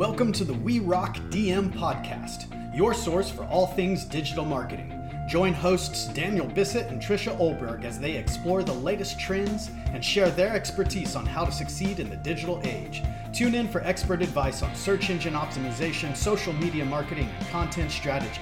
[0.00, 4.98] Welcome to the We Rock DM podcast, your source for all things digital marketing.
[5.28, 10.30] Join hosts Daniel Bissett and Trisha Olberg as they explore the latest trends and share
[10.30, 13.02] their expertise on how to succeed in the digital age.
[13.34, 18.40] Tune in for expert advice on search engine optimization, social media marketing, and content strategy.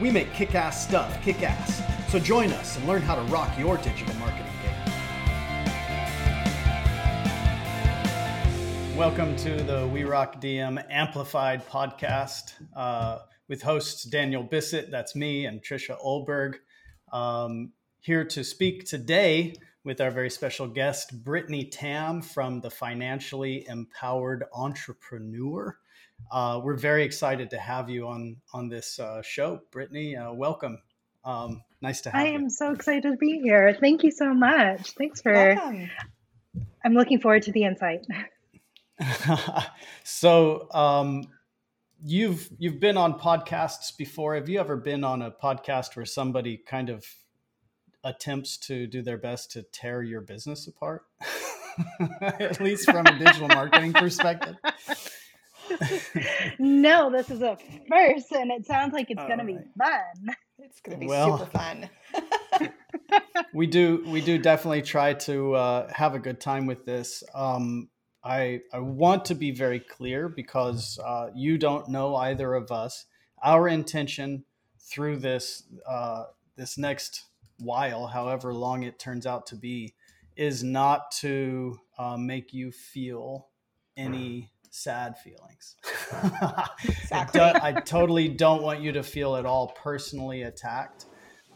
[0.00, 1.82] We make kick ass stuff kick ass.
[2.12, 4.49] So join us and learn how to rock your digital marketing
[9.00, 15.46] Welcome to the We Rock DM Amplified podcast uh, with hosts Daniel Bissett, that's me,
[15.46, 16.56] and Trisha Olberg.
[17.10, 23.66] Um, here to speak today with our very special guest, Brittany Tam from the Financially
[23.68, 25.78] Empowered Entrepreneur.
[26.30, 30.14] Uh, we're very excited to have you on on this uh, show, Brittany.
[30.14, 30.78] Uh, welcome.
[31.24, 32.32] Um, nice to have I you.
[32.32, 33.74] I am so excited to be here.
[33.80, 34.90] Thank you so much.
[34.90, 35.32] Thanks for.
[35.32, 35.88] Welcome.
[36.84, 38.06] I'm looking forward to the insight.
[40.04, 41.24] so um,
[42.02, 44.34] you've you've been on podcasts before.
[44.34, 47.04] Have you ever been on a podcast where somebody kind of
[48.04, 51.02] attempts to do their best to tear your business apart?
[52.20, 54.56] At least from a digital marketing perspective.
[56.58, 57.56] no, this is a
[57.88, 59.38] first, and it sounds like it's going right.
[59.38, 60.36] to be fun.
[60.58, 61.90] It's going to be well, super fun.
[63.54, 67.22] we do we do definitely try to uh, have a good time with this.
[67.34, 67.88] Um,
[68.22, 73.06] I, I want to be very clear because uh, you don't know either of us.
[73.42, 74.44] Our intention
[74.78, 76.24] through this uh,
[76.56, 77.24] this next
[77.58, 79.94] while, however long it turns out to be,
[80.36, 83.48] is not to uh, make you feel
[83.96, 85.76] any sad feelings.
[86.84, 87.40] exactly.
[87.40, 91.06] I, do, I, totally don't want you to feel at all personally attacked.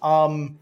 [0.02, 0.58] Um,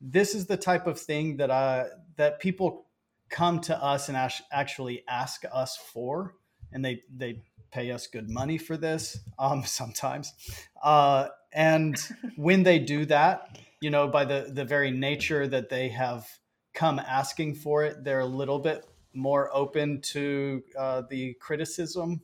[0.00, 2.85] this is the type of thing that I that people
[3.28, 4.16] come to us and
[4.52, 6.34] actually ask us for,
[6.72, 10.32] and they they pay us good money for this um, sometimes.
[10.82, 11.96] Uh, and
[12.36, 16.28] when they do that, you know, by the the very nature that they have
[16.74, 18.84] come asking for it, they're a little bit
[19.14, 22.20] more open to uh, the criticism.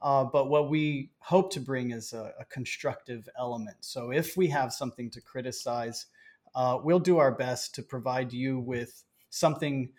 [0.00, 3.76] Uh, but what we hope to bring is a, a, constructive element.
[3.80, 6.06] So if we have something to criticize,
[6.54, 9.90] uh, we'll do our best to provide you with something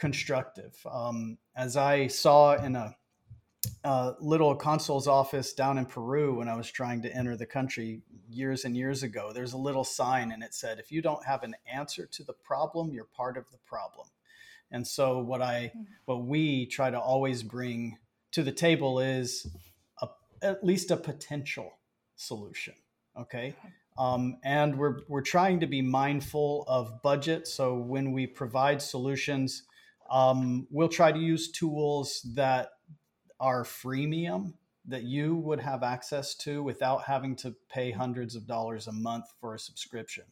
[0.00, 0.74] constructive.
[0.90, 2.96] Um, as I saw in a,
[3.84, 8.00] a, little consul's office down in Peru when I was trying to enter the country
[8.28, 11.42] years and years ago, there's a little sign and it said, if you don't have
[11.42, 14.08] an answer to the problem, you're part of the problem.
[14.72, 15.82] And so what I hmm.
[16.06, 17.98] what we try to always bring
[18.32, 19.46] to the table is
[20.00, 20.08] a,
[20.40, 21.72] at least a potential
[22.16, 22.74] solution.
[23.18, 23.54] Okay.
[23.98, 27.46] Um, and we're, we're trying to be mindful of budget.
[27.46, 29.64] So when we provide solutions,
[30.10, 32.70] um, we'll try to use tools that
[33.38, 34.54] are freemium
[34.86, 39.26] that you would have access to without having to pay hundreds of dollars a month
[39.40, 40.24] for a subscription.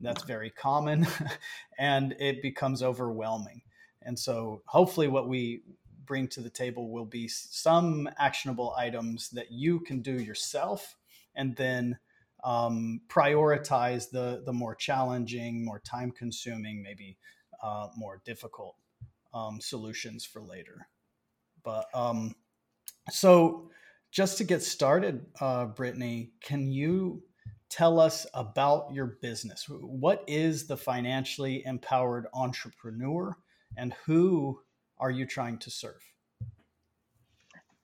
[0.00, 1.06] That's very common
[1.78, 3.62] and it becomes overwhelming.
[4.02, 5.62] And so, hopefully, what we
[6.06, 10.96] bring to the table will be some actionable items that you can do yourself
[11.34, 11.98] and then
[12.44, 17.18] um, prioritize the, the more challenging, more time consuming, maybe
[17.62, 18.76] uh, more difficult
[19.32, 20.88] um, solutions for later.
[21.64, 22.34] But um,
[23.10, 23.70] so,
[24.10, 27.22] just to get started, uh, Brittany, can you
[27.68, 29.66] tell us about your business?
[29.68, 33.36] What is the financially empowered entrepreneur,
[33.76, 34.60] and who
[34.98, 36.00] are you trying to serve?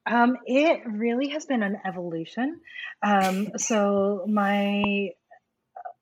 [0.07, 2.61] Um, it really has been an evolution.
[3.03, 5.11] Um, so my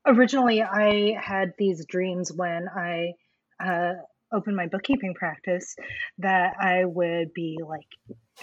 [0.05, 3.13] originally I had these dreams when I
[3.65, 3.95] uh,
[4.33, 5.77] open my bookkeeping practice
[6.19, 7.89] that I would be like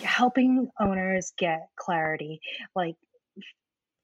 [0.04, 2.40] helping owners get clarity,
[2.76, 2.96] like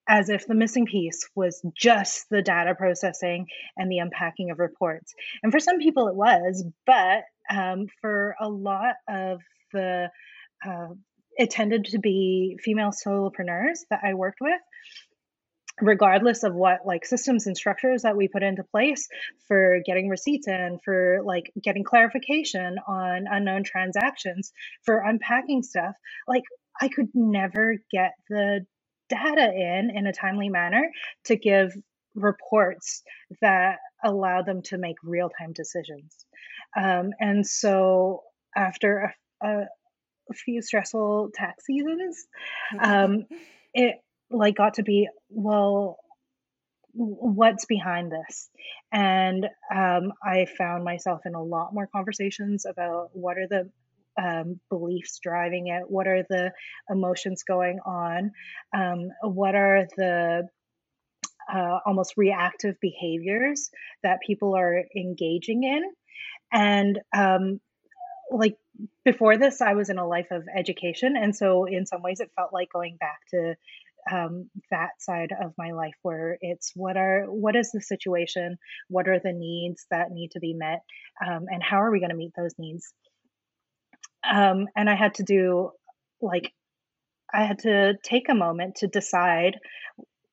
[0.08, 5.14] as if the missing piece was just the data processing and the unpacking of reports.
[5.42, 9.42] And for some people it was, but um, for a lot of
[9.74, 10.10] the
[10.66, 10.88] uh,
[11.38, 14.60] it tended to be female solopreneurs that I worked with
[15.82, 19.08] regardless of what like systems and structures that we put into place
[19.48, 25.96] for getting receipts in for like getting clarification on unknown transactions for unpacking stuff
[26.28, 26.44] like
[26.82, 28.66] i could never get the
[29.10, 30.90] data in in a timely manner
[31.26, 31.76] to give
[32.16, 33.04] reports
[33.42, 36.26] that allow them to make real-time decisions.
[36.78, 38.24] Um, and so
[38.56, 39.14] after
[39.44, 39.62] a, a,
[40.32, 42.26] a few stressful tax seasons
[42.82, 43.26] um,
[43.74, 43.96] it
[44.36, 45.98] like got to be well
[46.94, 48.50] what's behind this
[48.92, 53.70] and um, i found myself in a lot more conversations about what are the
[54.18, 55.84] um, beliefs driving it?
[55.88, 56.52] What are the
[56.90, 58.32] emotions going on?
[58.76, 60.48] Um, what are the
[61.54, 63.70] uh, almost reactive behaviors
[64.04, 65.84] that people are engaging in?
[66.52, 67.60] And um,
[68.32, 68.58] like
[69.04, 71.16] before this, I was in a life of education.
[71.18, 73.56] And so, in some ways, it felt like going back to
[74.12, 78.58] um, that side of my life where it's what are what is the situation?
[78.88, 80.82] What are the needs that need to be met?
[81.26, 82.94] Um, and how are we going to meet those needs?
[84.30, 85.72] Um, and i had to do
[86.22, 86.52] like
[87.34, 89.58] i had to take a moment to decide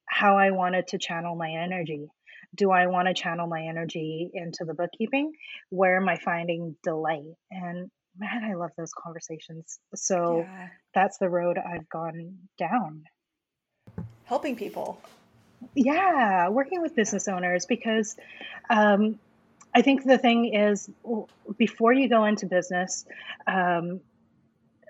[0.08, 2.06] how i wanted to channel my energy.
[2.54, 5.32] Do i want to channel my energy into the bookkeeping?
[5.70, 7.34] Where am i finding delight?
[7.50, 9.78] And man i love those conversations.
[9.94, 10.68] So yeah.
[10.94, 13.04] that's the road i've gone down
[14.24, 15.00] helping people.
[15.74, 18.16] Yeah, working with business owners because
[18.68, 19.18] um,
[19.74, 20.90] I think the thing is
[21.56, 23.04] before you go into business,
[23.46, 24.00] um,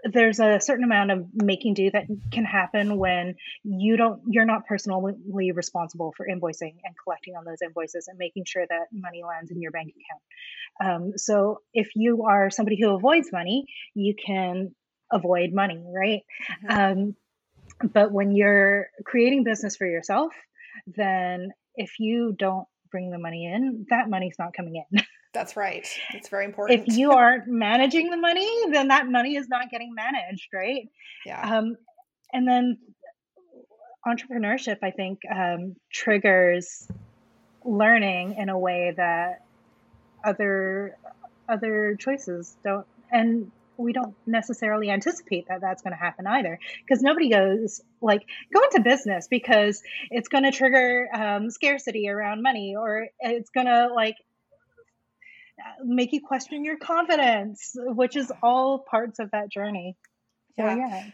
[0.05, 4.67] there's a certain amount of making do that can happen when you don't you're not
[4.67, 9.51] personally responsible for invoicing and collecting on those invoices and making sure that money lands
[9.51, 9.95] in your bank
[10.81, 13.65] account um, so if you are somebody who avoids money
[13.95, 14.75] you can
[15.13, 16.23] avoid money right
[16.65, 17.01] mm-hmm.
[17.01, 17.17] um,
[17.83, 20.33] but when you're creating business for yourself,
[20.87, 25.03] then if you don't bring the money in, that money's not coming in.
[25.35, 25.89] That's right.
[26.13, 26.87] It's very important.
[26.87, 30.89] If you aren't managing the money, then that money is not getting managed, right?
[31.25, 31.57] Yeah.
[31.57, 31.77] Um,
[32.35, 32.79] and then
[34.07, 36.87] entrepreneurship, I think, um, triggers
[37.65, 39.45] learning in a way that
[40.23, 40.97] other
[41.49, 42.87] other choices don't.
[43.11, 48.23] And we don't necessarily anticipate that that's going to happen either because nobody goes like
[48.53, 53.67] go into business because it's going to trigger um, scarcity around money or it's going
[53.67, 54.17] to like
[55.85, 59.97] make you question your confidence which is all parts of that journey.
[60.57, 61.11] So yeah, yeah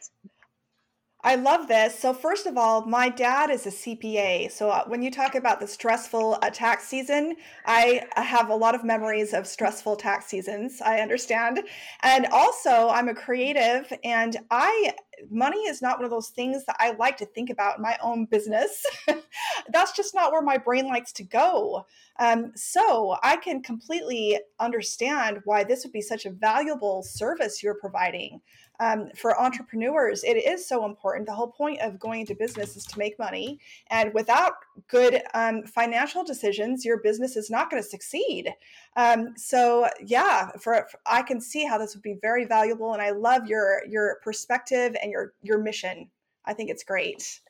[1.25, 1.99] I love this.
[1.99, 4.53] So, first of all, my dad is a CPA.
[4.53, 7.35] So, uh, when you talk about the stressful uh, tax season,
[7.67, 10.81] I have a lot of memories of stressful tax seasons.
[10.81, 11.65] I understand.
[12.03, 14.93] And also, I'm a creative, and I
[15.31, 17.97] money is not one of those things that I like to think about in my
[18.01, 18.85] own business.
[19.73, 21.85] That's just not where my brain likes to go.
[22.21, 27.75] Um, so I can completely understand why this would be such a valuable service you're
[27.75, 28.41] providing
[28.81, 31.27] um, for entrepreneurs, it is so important.
[31.27, 33.59] The whole point of going into business is to make money.
[33.91, 34.55] And without
[34.89, 38.55] good um, financial decisions, your business is not going to succeed.
[38.97, 42.93] Um, so yeah, for, for, I can see how this would be very valuable.
[42.93, 46.09] And I love your your perspective and your your mission.
[46.45, 47.41] I think it's great.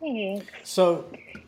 [0.00, 0.46] Thanks.
[0.64, 1.04] So,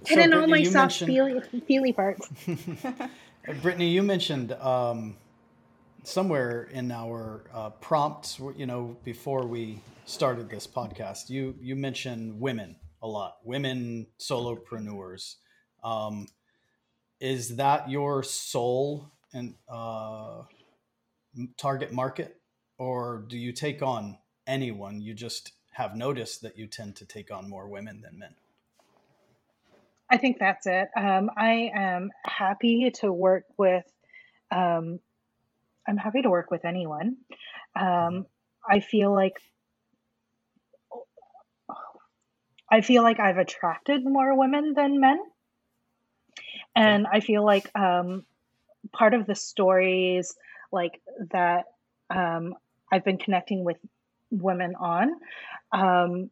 [0.07, 2.29] so in all my soft feely, feely parts.
[3.63, 5.17] Brittany, you mentioned um,
[6.05, 12.41] somewhere in our uh, prompts, you know, before we started this podcast, you you mentioned
[12.41, 15.37] women a lot, women solopreneurs.
[15.85, 16.27] Um,
[17.21, 20.43] is that your sole and uh,
[21.57, 22.41] target market,
[22.79, 25.01] or do you take on anyone?
[25.01, 28.35] You just have noticed that you tend to take on more women than men.
[30.11, 30.89] I think that's it.
[30.97, 33.85] Um, I am happy to work with
[34.51, 35.01] um,
[35.89, 37.17] I'm happy to work with anyone.
[37.75, 38.27] Um,
[38.69, 39.37] I feel like
[42.71, 45.19] I feel like I've attracted more women than men,
[46.77, 48.27] and I feel like um,
[48.93, 50.37] part of the stories
[50.71, 51.01] like
[51.33, 51.65] that
[52.11, 52.55] um,
[52.93, 53.79] I've been connecting with
[54.31, 55.13] women on.
[55.73, 56.31] Um,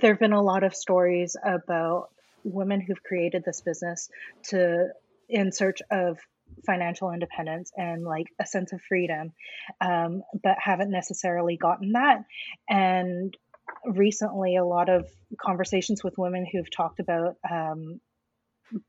[0.00, 2.08] there have been a lot of stories about
[2.42, 4.10] women who've created this business
[4.44, 4.88] to
[5.28, 6.18] in search of
[6.66, 9.32] financial independence and like a sense of freedom,
[9.80, 12.24] um, but haven't necessarily gotten that.
[12.68, 13.36] And
[13.84, 15.06] recently, a lot of
[15.40, 18.00] conversations with women who've talked about um,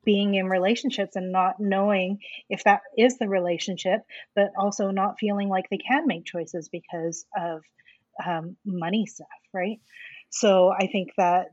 [0.03, 4.01] being in relationships and not knowing if that is the relationship,
[4.35, 7.61] but also not feeling like they can make choices because of
[8.25, 9.79] um, money stuff, right?
[10.29, 11.47] So I think that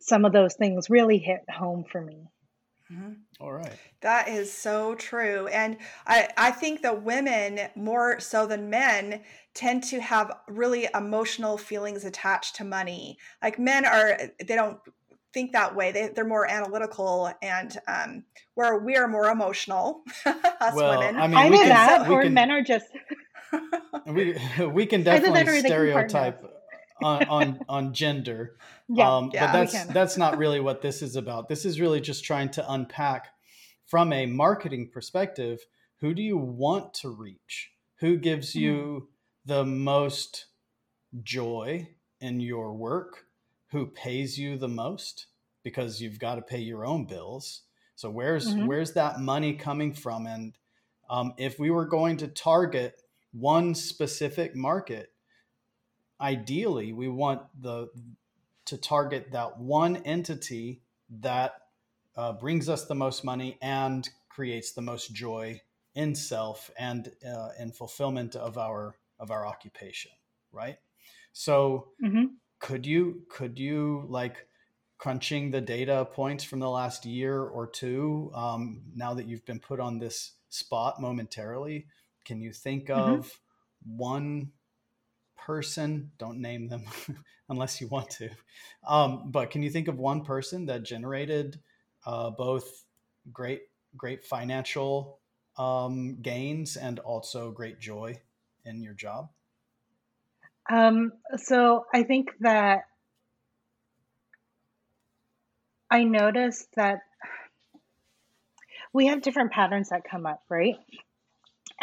[0.00, 2.28] some of those things really hit home for me.
[2.92, 3.12] Mm-hmm.
[3.40, 3.72] All right.
[4.00, 5.46] That is so true.
[5.48, 9.22] And I, I think that women, more so than men,
[9.54, 13.18] tend to have really emotional feelings attached to money.
[13.42, 14.78] Like men are, they don't
[15.32, 15.92] think that way.
[15.92, 21.16] They, they're more analytical and um, where we are more emotional, us well, women.
[21.16, 22.86] I mean, Either can, that or can, men are just.
[24.06, 26.44] we, we can definitely stereotype
[27.02, 28.56] on, on, on gender.
[28.92, 31.48] Yeah, um, yeah, but that's that's not really what this is about.
[31.48, 33.28] This is really just trying to unpack
[33.86, 35.60] from a marketing perspective
[36.00, 37.70] who do you want to reach?
[38.00, 39.10] Who gives you
[39.44, 40.46] the most
[41.22, 41.88] joy
[42.20, 43.26] in your work,
[43.70, 45.26] who pays you the most
[45.62, 47.62] because you've got to pay your own bills.
[47.94, 48.66] So where's mm-hmm.
[48.66, 50.26] where's that money coming from?
[50.26, 50.56] And
[51.08, 53.02] um, if we were going to target
[53.32, 55.12] one specific market,
[56.20, 57.88] ideally we want the
[58.66, 60.80] to target that one entity
[61.20, 61.54] that
[62.16, 65.60] uh, brings us the most money and creates the most joy
[65.94, 70.10] in self and uh, in fulfillment of our of our occupation
[70.52, 70.78] right
[71.32, 72.26] so mm-hmm.
[72.58, 74.46] could you could you like
[74.98, 79.60] crunching the data points from the last year or two um, now that you've been
[79.60, 81.86] put on this spot momentarily
[82.24, 83.14] can you think mm-hmm.
[83.14, 83.40] of
[83.84, 84.52] one
[85.50, 86.84] person don't name them
[87.48, 88.28] unless you want to
[88.86, 91.58] um, but can you think of one person that generated
[92.06, 92.84] uh, both
[93.32, 93.62] great
[93.96, 95.18] great financial
[95.58, 98.16] um, gains and also great joy
[98.64, 99.28] in your job
[100.70, 102.84] um, so i think that
[105.90, 107.00] I noticed that
[108.92, 110.76] we have different patterns that come up, right?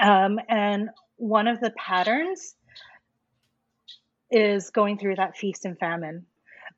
[0.01, 2.55] Um, and one of the patterns
[4.29, 6.25] is going through that feast and famine.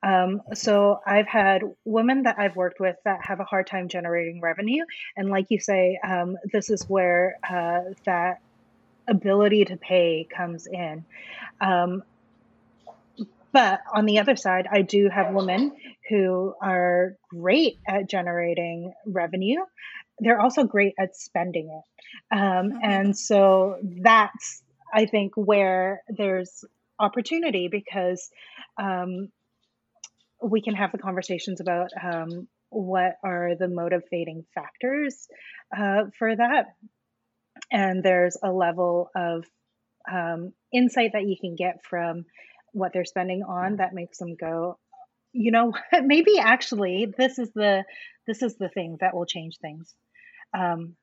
[0.01, 4.39] Um, so I've had women that I've worked with that have a hard time generating
[4.39, 4.85] revenue,
[5.17, 8.39] and like you say, um, this is where uh, that
[9.07, 11.03] ability to pay comes in.
[11.59, 12.03] Um,
[13.51, 15.75] but on the other side, I do have women
[16.07, 19.59] who are great at generating revenue.
[20.19, 22.37] They're also great at spending it.
[22.37, 22.79] Um.
[22.83, 24.61] And so that's,
[24.93, 26.63] I think, where there's
[26.99, 28.29] opportunity because
[28.81, 29.29] um,
[30.41, 35.27] we can have the conversations about um, what are the motivating factors
[35.75, 36.65] uh, for that.
[37.71, 39.45] And there's a level of
[40.11, 42.25] um, insight that you can get from
[42.71, 44.77] what they're spending on that makes them go
[45.31, 47.83] you know maybe actually this is the
[48.27, 49.93] this is the thing that will change things
[50.57, 50.95] um,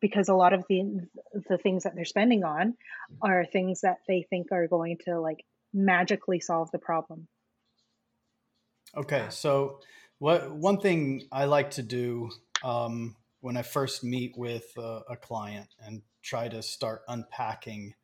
[0.00, 1.06] because a lot of the
[1.48, 2.74] the things that they're spending on
[3.22, 7.28] are things that they think are going to like magically solve the problem
[8.96, 9.78] okay so
[10.18, 12.30] what one thing i like to do
[12.64, 17.94] um, when i first meet with a, a client and try to start unpacking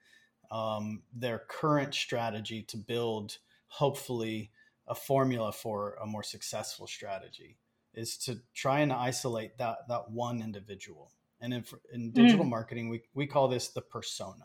[0.51, 3.39] um, their current strategy to build,
[3.69, 4.51] hopefully,
[4.87, 7.59] a formula for a more successful strategy
[7.93, 11.11] is to try and isolate that that one individual.
[11.41, 12.51] And in, in digital mm.
[12.51, 14.45] marketing, we, we call this the persona.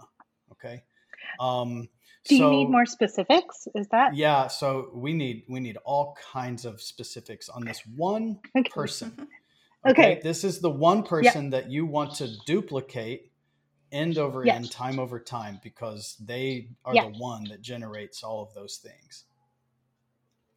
[0.51, 0.83] Okay.
[1.39, 1.87] Um,
[2.25, 3.67] Do so, you need more specifics?
[3.75, 4.15] Is that?
[4.15, 4.47] Yeah.
[4.47, 8.69] So we need we need all kinds of specifics on this one okay.
[8.69, 9.27] person.
[9.83, 10.11] Okay?
[10.11, 10.21] okay.
[10.21, 13.31] This is the one person that you want to duplicate
[13.91, 14.57] end over yes.
[14.57, 19.25] end, time over time, because they are the one that generates all of those things.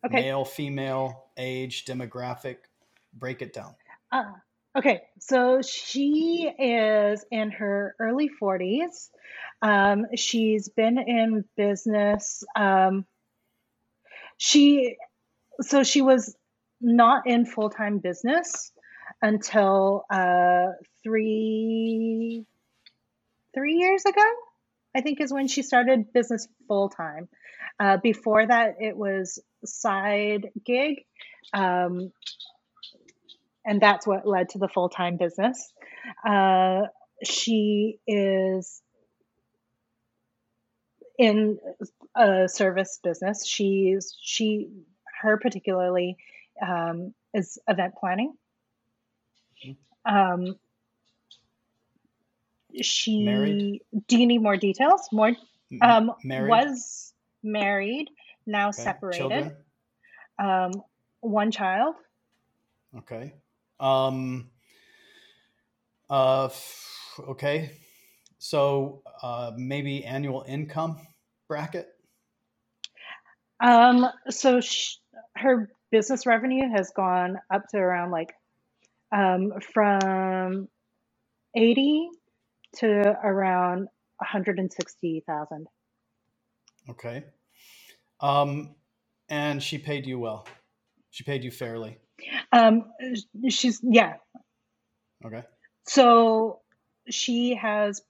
[0.04, 0.16] Okay.
[0.16, 2.56] Male, female, age, demographic.
[3.14, 3.74] Break it down.
[4.12, 4.24] Uh,
[4.76, 9.10] okay, so she is in her early 40s.
[9.62, 12.44] Um, she's been in business.
[12.56, 13.06] Um,
[14.36, 14.96] she,
[15.60, 16.36] so she was
[16.80, 18.72] not in full time business
[19.22, 20.66] until uh,
[21.02, 22.44] three
[23.54, 24.24] three years ago,
[24.94, 27.28] I think is when she started business full time.
[27.78, 31.04] Uh, before that, it was side gig.
[31.52, 32.12] Um,
[33.64, 35.72] and that's what led to the full time business.
[36.26, 36.82] Uh,
[37.22, 38.82] she is
[41.18, 41.58] in
[42.14, 43.46] a service business.
[43.46, 44.68] She's she
[45.22, 46.16] her particularly
[46.60, 48.34] um, is event planning.
[49.64, 50.14] Mm-hmm.
[50.16, 50.56] Um,
[52.82, 53.82] she married?
[54.08, 55.32] do you need more details more
[55.82, 56.48] um married?
[56.48, 58.10] was married
[58.46, 58.82] now okay.
[58.82, 59.56] separated Children?
[60.38, 60.72] um
[61.20, 61.94] one child
[62.98, 63.32] okay
[63.84, 64.50] um
[66.10, 66.48] uh
[67.20, 67.70] okay
[68.38, 70.98] so uh maybe annual income
[71.48, 71.88] bracket
[73.60, 74.96] um so she,
[75.36, 78.32] her business revenue has gone up to around like
[79.12, 80.68] um from
[81.56, 82.08] 80
[82.76, 82.88] to
[83.24, 83.88] around
[84.18, 85.66] 160,000.
[86.90, 87.24] Okay.
[88.20, 88.74] Um,
[89.28, 90.46] and she paid you well.
[91.10, 91.98] She paid you fairly.
[92.52, 92.84] Um,
[93.48, 94.14] she's yeah.
[95.24, 95.42] Okay.
[95.86, 96.60] So
[97.10, 98.02] she has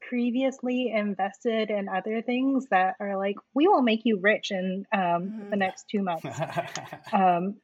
[0.00, 5.00] previously invested in other things that are like we will make you rich in um,
[5.00, 5.50] mm.
[5.50, 6.26] the next two months.
[7.12, 7.56] um,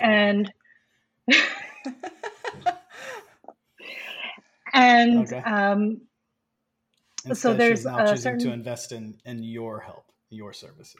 [0.00, 0.52] and
[4.72, 5.38] and okay.
[5.38, 6.00] um,
[7.24, 10.52] Instead, so there's she's now a choosing certain to invest in in your help, your
[10.52, 10.96] services.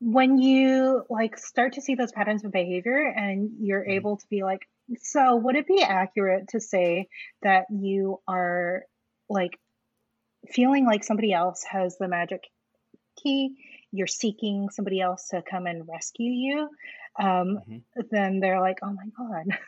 [0.00, 3.92] When you like start to see those patterns of behavior and you're Mhm.
[3.92, 7.08] able to be like so would it be accurate to say
[7.42, 8.84] that you are
[9.28, 9.58] like
[10.50, 12.44] feeling like somebody else has the magic
[13.20, 13.56] key
[13.90, 16.68] you're seeking somebody else to come and rescue you
[17.18, 17.82] um, Mhm.
[18.10, 19.58] then they're like oh my god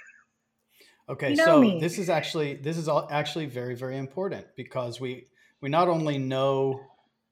[1.11, 4.47] Okay, you know so me this is actually this is all actually very very important
[4.56, 5.26] because we
[5.62, 6.78] we not only know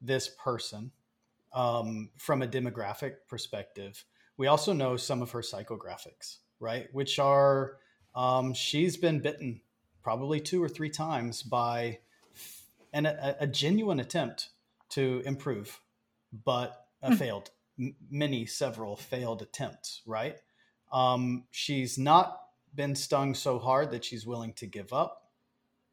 [0.00, 0.90] this person
[1.56, 4.04] um, from a demographic perspective,
[4.38, 6.88] we also know some of her psychographics, right?
[6.92, 7.78] Which are
[8.14, 9.62] um, she's been bitten
[10.02, 12.00] probably two or three times by
[12.92, 14.50] an, a, a genuine attempt
[14.90, 15.80] to improve,
[16.44, 20.38] but a Mm, failed, m- many several failed attempts, right?
[20.92, 22.40] Um, she's not
[22.74, 25.30] been stung so hard that she's willing to give up.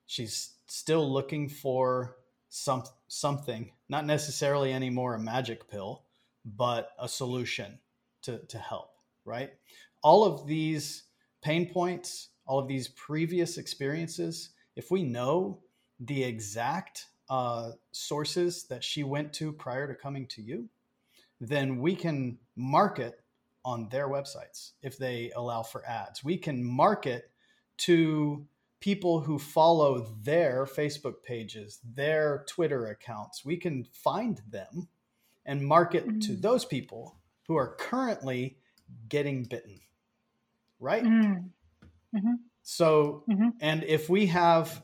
[0.05, 2.17] She's still looking for
[2.49, 6.03] some something, not necessarily anymore a magic pill,
[6.45, 7.77] but a solution
[8.23, 9.51] to, to help, right?
[10.01, 11.03] All of these
[11.41, 15.59] pain points, all of these previous experiences, if we know
[15.99, 20.67] the exact uh, sources that she went to prior to coming to you,
[21.39, 23.19] then we can market
[23.63, 26.23] on their websites if they allow for ads.
[26.23, 27.29] We can market
[27.77, 28.45] to
[28.83, 33.45] people who follow their Facebook pages, their Twitter accounts.
[33.45, 34.89] We can find them
[35.45, 37.15] and market to mm, those people
[37.47, 38.57] who are currently
[39.07, 39.79] getting bitten,
[40.81, 41.07] right?
[41.07, 41.49] mm,
[42.13, 43.53] mhm, So, mhm.
[43.61, 44.83] and if we have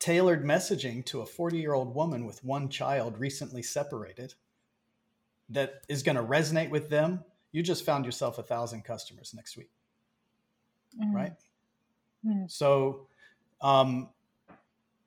[0.00, 4.34] tailored messaging to a 40 year old woman with one child recently separated
[5.48, 9.56] that is going to resonate with them, you just found yourself a thousand customers next
[9.56, 9.70] week,
[10.98, 11.32] Mm, right?
[12.24, 13.06] mm, So,
[13.62, 14.08] um,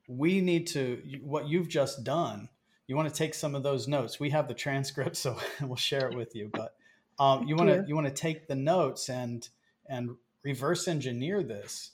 [0.08, 2.48] we need to, what you've just done,
[2.86, 4.20] you want to take some of those notes.
[4.20, 6.50] We have the transcript, so we'll share it with you.
[6.52, 6.74] But
[7.18, 9.48] um, you want to you want to take the notes and
[9.86, 11.92] and reverse engineer this.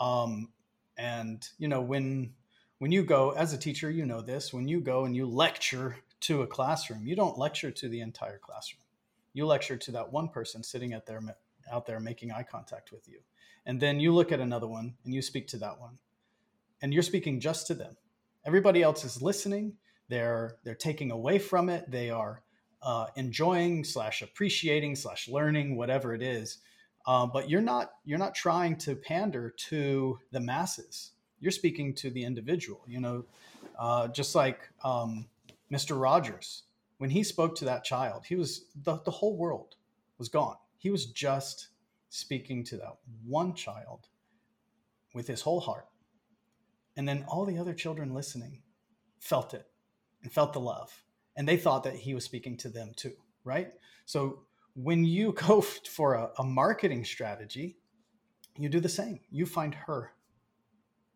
[0.00, 0.50] Um,
[0.98, 2.32] and you know when
[2.78, 4.52] when you go as a teacher, you know this.
[4.52, 8.38] When you go and you lecture to a classroom, you don't lecture to the entire
[8.38, 8.82] classroom.
[9.32, 11.20] You lecture to that one person sitting at there
[11.70, 13.20] out there making eye contact with you,
[13.64, 15.98] and then you look at another one and you speak to that one,
[16.82, 17.96] and you're speaking just to them.
[18.44, 19.74] Everybody else is listening.
[20.08, 21.90] They're they're taking away from it.
[21.90, 22.42] They are
[22.82, 26.58] uh, enjoying slash appreciating slash learning whatever it is.
[27.06, 31.12] Uh, but you're not you're not trying to pander to the masses.
[31.40, 32.82] You're speaking to the individual.
[32.86, 33.24] You know,
[33.78, 35.26] uh, just like um,
[35.72, 36.00] Mr.
[36.00, 36.62] Rogers
[36.98, 39.76] when he spoke to that child, he was the, the whole world
[40.18, 40.56] was gone.
[40.78, 41.68] He was just
[42.08, 44.08] speaking to that one child
[45.14, 45.86] with his whole heart.
[46.96, 48.62] And then all the other children listening
[49.20, 49.66] felt it
[50.22, 51.04] and felt the love.
[51.36, 53.12] And they thought that he was speaking to them too,
[53.44, 53.72] right?
[54.06, 54.40] So
[54.74, 57.78] when you go for a, a marketing strategy,
[58.58, 59.20] you do the same.
[59.30, 60.12] You find her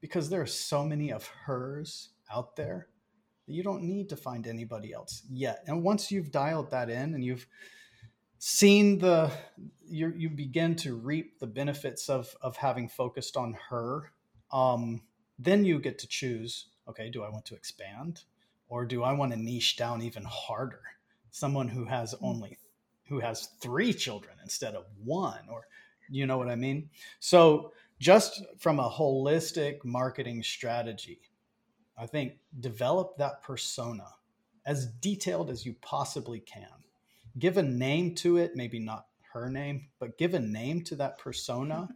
[0.00, 2.88] because there are so many of hers out there
[3.46, 5.62] that you don't need to find anybody else yet.
[5.66, 7.46] And once you've dialed that in and you've
[8.38, 9.30] seen the
[9.86, 14.12] you you begin to reap the benefits of of having focused on her
[14.50, 15.02] um
[15.40, 18.22] then you get to choose okay do i want to expand
[18.70, 20.80] or do i want to niche down even harder?
[21.32, 22.58] Someone who has only
[23.08, 25.66] who has three children instead of one or
[26.08, 26.88] you know what i mean?
[27.18, 31.20] So just from a holistic marketing strategy
[31.98, 34.06] i think develop that persona
[34.66, 36.68] as detailed as you possibly can.
[37.38, 41.18] Give a name to it maybe not her name but give a name to that
[41.18, 41.88] persona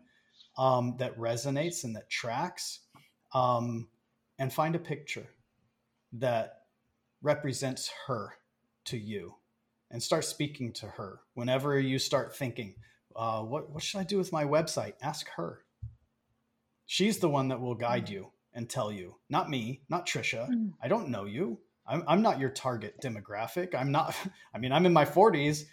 [0.57, 2.81] um, that resonates and that tracks
[3.35, 3.89] um,
[4.39, 5.27] and find a picture
[6.13, 6.63] that
[7.23, 8.35] represents her
[8.85, 9.35] to you
[9.91, 12.75] and start speaking to her whenever you start thinking
[13.17, 14.95] uh, what, what should i do with my website?
[15.01, 15.61] Ask her.
[16.87, 20.73] She's the one that will guide you and tell you not me not trisha Mm,
[20.83, 21.59] i don't know you.
[21.87, 23.75] I'm, I'm not your target demographic.
[23.75, 24.15] I'm not,
[24.55, 25.65] I mean, I'm in my 40s.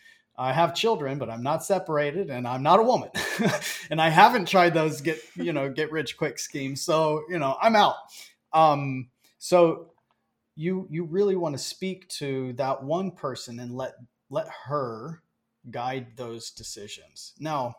[0.42, 3.10] I have children, but I'm not separated and I'm not a woman.
[3.92, 6.82] and I haven't tried those get, you know, get rich quick schemes.
[6.82, 7.96] So, you know, I'm out.
[8.52, 9.92] Um, so
[10.56, 13.94] you you really want to speak to that one person and let
[14.32, 15.22] let her
[15.70, 17.34] guide those decisions.
[17.40, 17.76] Now,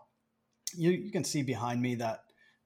[0.77, 2.22] you, you can see behind me that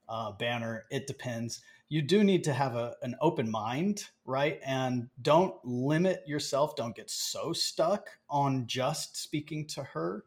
[0.07, 0.85] uh, banner.
[0.91, 4.59] It depends you do need to have a, an open mind, right?
[4.65, 6.75] And don't limit yourself.
[6.75, 10.25] Don't get so stuck on just speaking to her.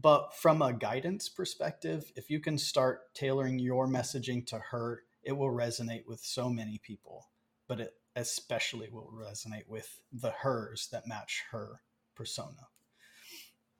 [0.00, 5.32] But from a guidance perspective, if you can start tailoring your messaging to her it
[5.32, 7.28] will resonate with so many people,
[7.68, 11.82] but it especially will resonate with the hers that match her
[12.14, 12.68] persona.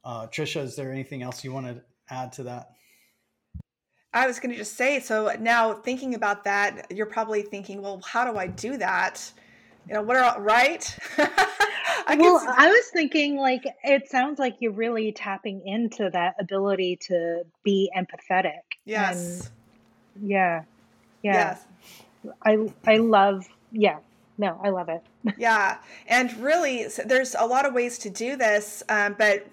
[0.05, 2.71] Uh, Trisha, is there anything else you want to add to that?
[4.12, 8.01] I was going to just say, so now thinking about that, you're probably thinking, well,
[8.05, 9.33] how do I do that?
[9.87, 10.99] You know, what are right?
[11.18, 16.96] I well, I was thinking like it sounds like you're really tapping into that ability
[17.03, 18.61] to be empathetic.
[18.85, 19.51] Yes.
[20.16, 20.62] And yeah.
[21.23, 21.57] Yeah.
[22.25, 22.35] Yes.
[22.44, 23.99] I I love yeah.
[24.38, 25.03] No, I love it.
[25.38, 25.79] yeah.
[26.07, 29.46] And really there's a lot of ways to do this, um, but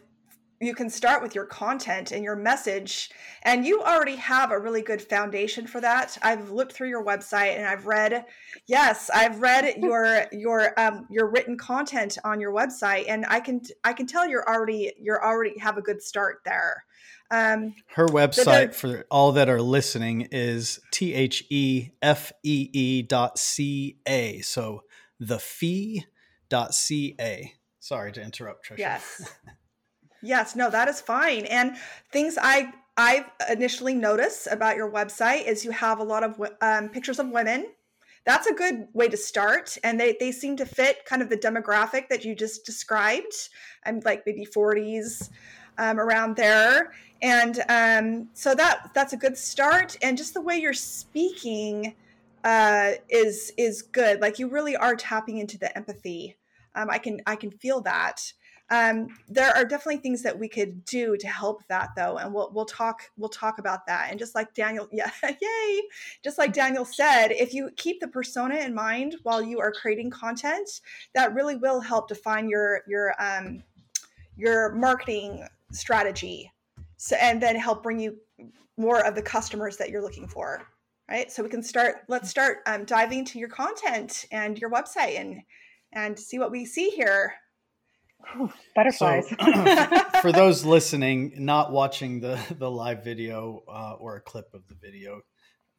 [0.59, 3.09] you can start with your content and your message
[3.43, 6.17] and you already have a really good foundation for that.
[6.21, 8.25] I've looked through your website and i've read
[8.67, 13.61] yes i've read your your um, your written content on your website and i can
[13.83, 16.83] i can tell you're already you're already have a good start there.
[17.29, 21.91] Um, her website for all that are listening is t-h-e-f-e-e
[23.01, 24.83] dot c-a so
[25.19, 26.05] the fee
[26.47, 29.29] dot c-a sorry to interrupt trisha yes
[30.27, 31.45] Yes, no, that is fine.
[31.45, 31.77] And
[32.11, 36.89] things I I initially noticed about your website is you have a lot of um,
[36.89, 37.67] pictures of women.
[38.25, 41.37] That's a good way to start, and they they seem to fit kind of the
[41.37, 43.33] demographic that you just described.
[43.85, 45.29] I'm like maybe 40s
[45.77, 49.95] um, around there, and um, so that that's a good start.
[50.01, 51.95] And just the way you're speaking
[52.43, 54.19] uh, is is good.
[54.19, 56.35] Like you really are tapping into the empathy.
[56.75, 58.33] Um, I can I can feel that.
[58.69, 62.51] Um, there are definitely things that we could do to help that though, and we'll
[62.53, 64.07] we'll talk we'll talk about that.
[64.09, 65.81] And just like Daniel, yeah, yay!
[66.23, 70.09] Just like Daniel said, if you keep the persona in mind while you are creating
[70.09, 70.81] content,
[71.15, 73.63] that really will help define your your um,
[74.35, 76.51] your marketing strategy,
[76.97, 78.17] so and then help bring you
[78.75, 80.61] more of the customers that you're looking for.
[81.09, 81.31] Right.
[81.31, 81.99] So we can start.
[82.09, 85.41] Let's start um, diving into your content and your website and
[85.93, 87.33] and see what we see here
[88.75, 89.29] butterflies.
[89.29, 89.35] So,
[90.21, 94.75] for those listening, not watching the the live video uh, or a clip of the
[94.75, 95.21] video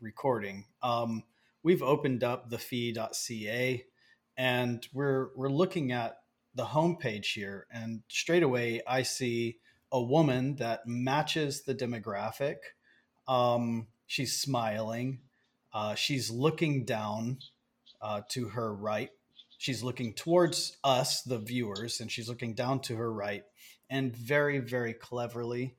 [0.01, 1.25] recording, um,
[1.63, 3.85] we've opened up the fee.ca
[4.37, 6.19] and we're we're looking at
[6.55, 9.59] the homepage here, and straight away I see
[9.91, 12.57] a woman that matches the demographic.
[13.27, 15.21] Um, she's smiling.
[15.73, 17.39] Uh, she's looking down
[18.01, 19.11] uh, to her right
[19.59, 23.45] she's looking towards us, the viewers, and she's looking down to her right.
[23.91, 25.77] And very, very cleverly,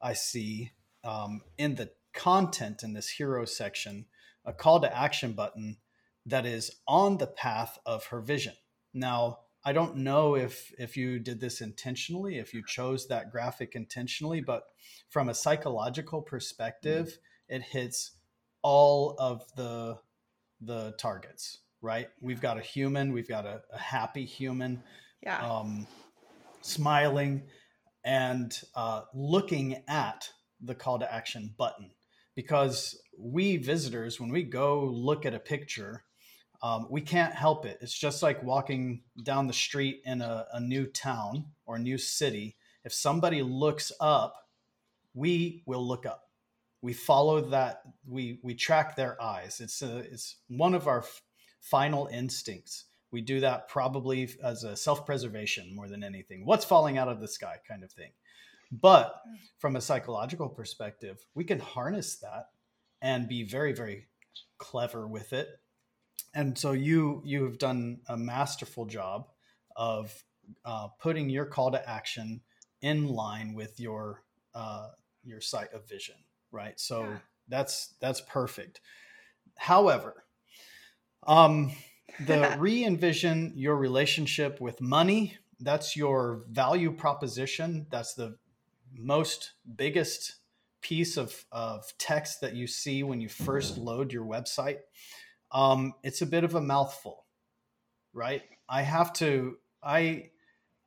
[0.00, 0.70] I see
[1.02, 4.04] um, in the content in this hero section
[4.44, 5.78] a call to action button
[6.26, 8.54] that is on the path of her vision.
[8.92, 13.74] Now, I don't know if if you did this intentionally, if you chose that graphic
[13.74, 14.64] intentionally, but
[15.08, 17.56] from a psychological perspective, mm-hmm.
[17.56, 18.12] it hits
[18.60, 19.98] all of the
[20.60, 22.08] the targets right?
[22.20, 24.82] We've got a human, we've got a, a happy human,
[25.22, 25.86] yeah, um,
[26.62, 27.42] smiling
[28.04, 30.28] and uh, looking at
[30.60, 31.90] the call to action button
[32.34, 36.04] because we visitors, when we go look at a picture,
[36.62, 37.78] um, we can't help it.
[37.80, 41.98] It's just like walking down the street in a, a new town or a new
[41.98, 42.56] city.
[42.84, 44.36] If somebody looks up,
[45.14, 46.22] we will look up.
[46.80, 47.82] We follow that.
[48.08, 49.60] We we track their eyes.
[49.60, 51.04] It's a, it's one of our
[51.62, 52.84] final instincts.
[53.10, 56.44] We do that probably as a self preservation more than anything.
[56.44, 58.10] What's falling out of the sky kind of thing.
[58.70, 59.20] But
[59.58, 62.48] from a psychological perspective, we can harness that
[63.02, 64.06] and be very, very
[64.58, 65.48] clever with it.
[66.34, 69.28] And so you you have done a masterful job
[69.76, 70.24] of
[70.64, 72.40] uh, putting your call to action
[72.80, 74.22] in line with your
[74.54, 74.88] uh,
[75.22, 76.16] your sight of vision,
[76.50, 76.80] right?
[76.80, 77.18] So yeah.
[77.48, 78.80] that's that's perfect.
[79.58, 80.21] However,
[81.26, 81.72] um,
[82.26, 85.36] the re envision your relationship with money.
[85.60, 87.86] That's your value proposition.
[87.90, 88.36] That's the
[88.92, 90.36] most biggest
[90.80, 94.78] piece of, of text that you see when you first load your website.
[95.52, 97.24] Um, it's a bit of a mouthful,
[98.12, 98.42] right?
[98.68, 100.30] I have to, I,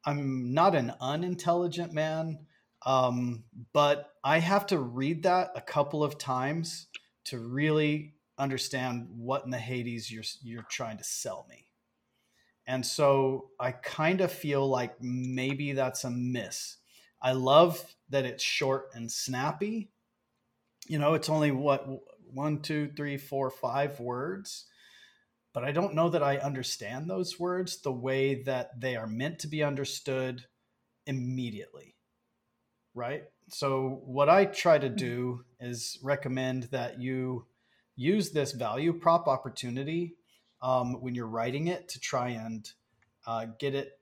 [0.03, 2.39] I'm not an unintelligent man,
[2.85, 6.87] um, but I have to read that a couple of times
[7.25, 11.67] to really understand what in the Hades you're you're trying to sell me.
[12.67, 16.77] And so I kind of feel like maybe that's a miss.
[17.21, 19.91] I love that it's short and snappy.
[20.87, 21.87] You know, it's only what
[22.33, 24.65] one, two, three, four, five words.
[25.53, 29.39] But I don't know that I understand those words the way that they are meant
[29.39, 30.43] to be understood
[31.05, 31.95] immediately.
[32.93, 33.23] Right?
[33.49, 34.95] So, what I try to mm-hmm.
[34.95, 37.45] do is recommend that you
[37.95, 40.15] use this value prop opportunity
[40.61, 42.71] um, when you're writing it to try and
[43.27, 43.99] uh, get it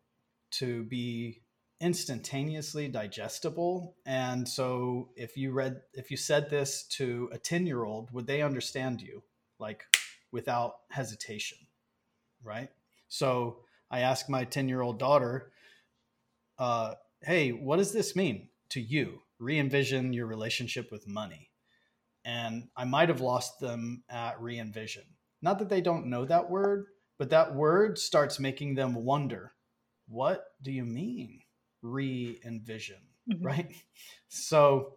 [0.51, 1.41] to be
[1.81, 3.95] instantaneously digestible.
[4.05, 8.25] And so if you read if you said this to a 10 year old would
[8.25, 9.21] they understand you
[9.59, 9.83] like
[10.31, 11.57] without hesitation
[12.43, 12.69] right?
[13.09, 13.59] So
[13.91, 15.51] i asked my 10 year old daughter
[16.57, 19.19] uh, hey what does this mean to you?
[19.39, 21.49] Re-envision your relationship with money
[22.25, 25.03] and i might have lost them at re-envision
[25.41, 26.85] not that they don't know that word
[27.17, 29.53] but that word starts making them wonder
[30.07, 31.39] what do you mean
[31.83, 32.97] re envision?
[33.31, 33.45] Mm-hmm.
[33.45, 33.75] Right.
[34.29, 34.95] So,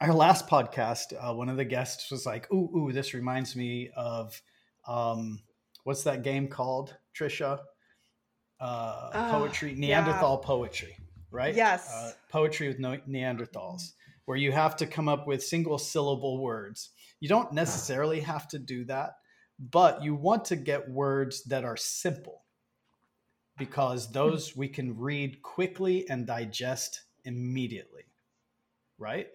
[0.00, 3.90] our last podcast, uh, one of the guests was like, ooh, ooh, this reminds me
[3.96, 4.40] of
[4.88, 5.40] um,
[5.84, 7.60] what's that game called, Trisha?
[8.60, 10.46] Uh, uh, poetry, Neanderthal yeah.
[10.46, 10.96] poetry,
[11.30, 11.54] right?
[11.54, 11.88] Yes.
[11.92, 13.92] Uh, poetry with no- Neanderthals,
[14.26, 16.90] where you have to come up with single syllable words.
[17.20, 19.16] You don't necessarily have to do that,
[19.58, 22.42] but you want to get words that are simple
[23.58, 28.04] because those we can read quickly and digest immediately
[28.98, 29.28] right?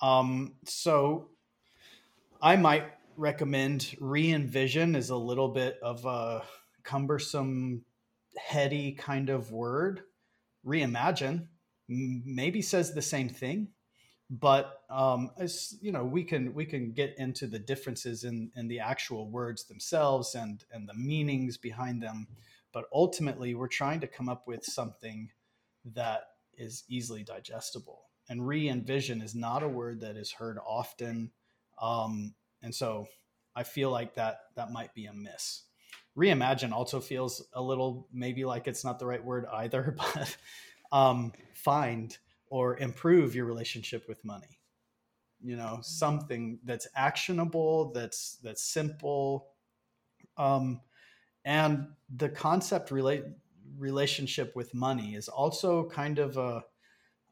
[0.00, 1.28] Um, so
[2.42, 2.84] i might
[3.16, 6.42] recommend re-envision is a little bit of a
[6.82, 7.84] cumbersome
[8.36, 10.02] heady kind of word.
[10.66, 11.46] Reimagine
[11.88, 13.68] maybe says the same thing
[14.40, 18.68] but um, as you know we can we can get into the differences in in
[18.68, 22.26] the actual words themselves and and the meanings behind them
[22.72, 25.30] but ultimately we're trying to come up with something
[25.84, 26.24] that
[26.56, 28.00] is easily digestible.
[28.28, 31.30] And re-envision is not a word that is heard often
[31.80, 33.06] um, and so
[33.56, 35.64] i feel like that that might be a miss
[36.16, 40.36] reimagine also feels a little maybe like it's not the right word either but
[40.92, 42.16] um, find
[42.54, 44.58] or improve your relationship with money
[45.42, 49.48] you know something that's actionable that's that's simple
[50.36, 50.80] um,
[51.44, 53.24] and the concept relate
[53.78, 56.62] relationship with money is also kind of a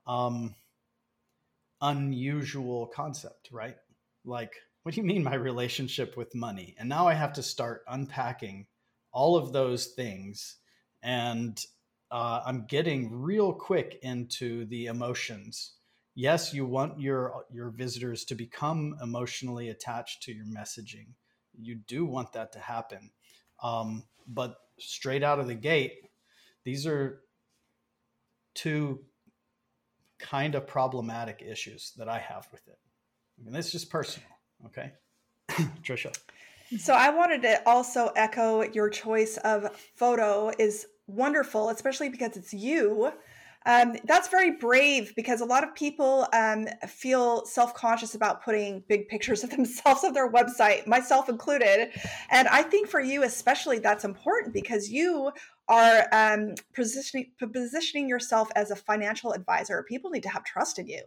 [0.06, 0.54] um,
[1.80, 3.76] unusual concept, right?
[4.24, 6.74] Like, what do you mean my relationship with money?
[6.78, 8.66] And now I have to start unpacking
[9.12, 10.56] all of those things,
[11.02, 11.58] and
[12.12, 15.72] uh, I'm getting real quick into the emotions.
[16.14, 21.06] Yes, you want your your visitors to become emotionally attached to your messaging.
[21.58, 23.10] You do want that to happen
[23.62, 26.08] um, but straight out of the gate,
[26.64, 27.20] these are
[28.54, 29.00] two
[30.18, 32.78] kind of problematic issues that I have with it.
[33.38, 34.28] I mean, it's just personal.
[34.66, 34.92] Okay.
[35.82, 36.16] Trisha.
[36.78, 42.52] So I wanted to also echo your choice of photo is wonderful, especially because it's
[42.52, 43.12] you.
[43.64, 48.82] Um, that's very brave because a lot of people um, feel self conscious about putting
[48.88, 51.90] big pictures of themselves on their website, myself included.
[52.30, 55.30] And I think for you, especially, that's important because you
[55.68, 59.84] are um, positioning, positioning yourself as a financial advisor.
[59.88, 61.02] People need to have trust in you.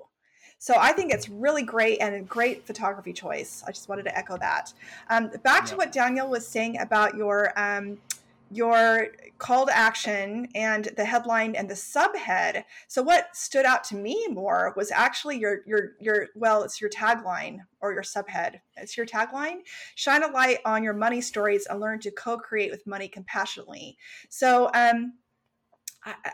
[0.57, 3.63] So I think it's really great and a great photography choice.
[3.67, 4.73] I just wanted to echo that.
[5.09, 5.71] Um, back yeah.
[5.71, 7.97] to what Daniel was saying about your um,
[8.51, 12.63] your call to action and the headline and the subhead.
[12.87, 16.89] So what stood out to me more was actually your your your well, it's your
[16.89, 18.59] tagline or your subhead.
[18.77, 19.59] It's your tagline.
[19.95, 23.97] Shine a light on your money stories and learn to co-create with money compassionately.
[24.29, 25.13] So um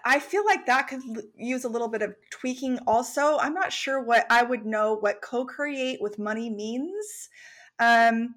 [0.04, 1.02] I, feel like that could
[1.34, 3.38] use a little bit of tweaking also.
[3.38, 7.30] I'm not sure what I would know what co-create with money means.
[7.80, 8.36] Um,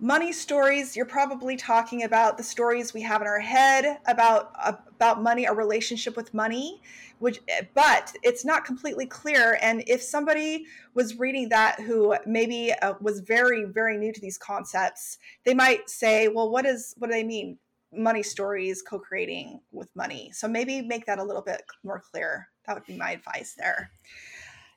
[0.00, 4.52] money stories you're probably talking about the stories we have in our head about
[4.88, 6.80] about money our relationship with money
[7.22, 7.38] which
[7.72, 9.56] but it's not completely clear.
[9.62, 14.36] And if somebody was reading that who maybe uh, was very very new to these
[14.36, 17.58] concepts they might say well what is what do they mean
[17.94, 20.32] money stories co-creating with money?
[20.34, 22.48] So maybe make that a little bit more clear.
[22.66, 23.90] That would be my advice there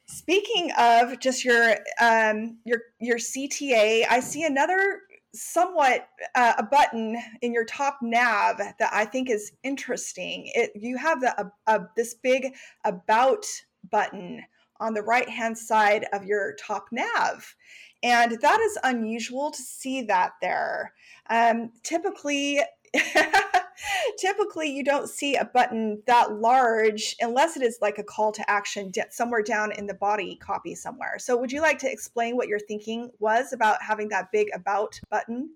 [0.08, 5.02] Speaking of just your um, your your CTA, I see another
[5.34, 10.52] somewhat uh, a button in your top nav that I think is interesting.
[10.54, 13.46] It you have the uh, uh, this big about
[13.90, 14.44] button
[14.80, 17.56] on the right hand side of your top nav,
[18.04, 20.94] and that is unusual to see that there.
[21.30, 22.62] Um, typically.
[24.18, 28.50] typically you don't see a button that large unless it is like a call to
[28.50, 31.18] action somewhere down in the body copy somewhere.
[31.20, 35.00] So would you like to explain what your thinking was about having that big about
[35.10, 35.50] button?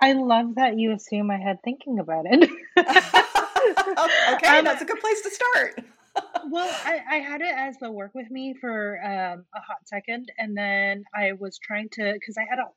[0.00, 2.50] I love that you assume I had thinking about it.
[2.78, 5.80] okay, um, that's a good place to start.
[6.50, 10.32] well, I, I had it as the work with me for um, a hot second,
[10.38, 12.68] and then I was trying to because I had a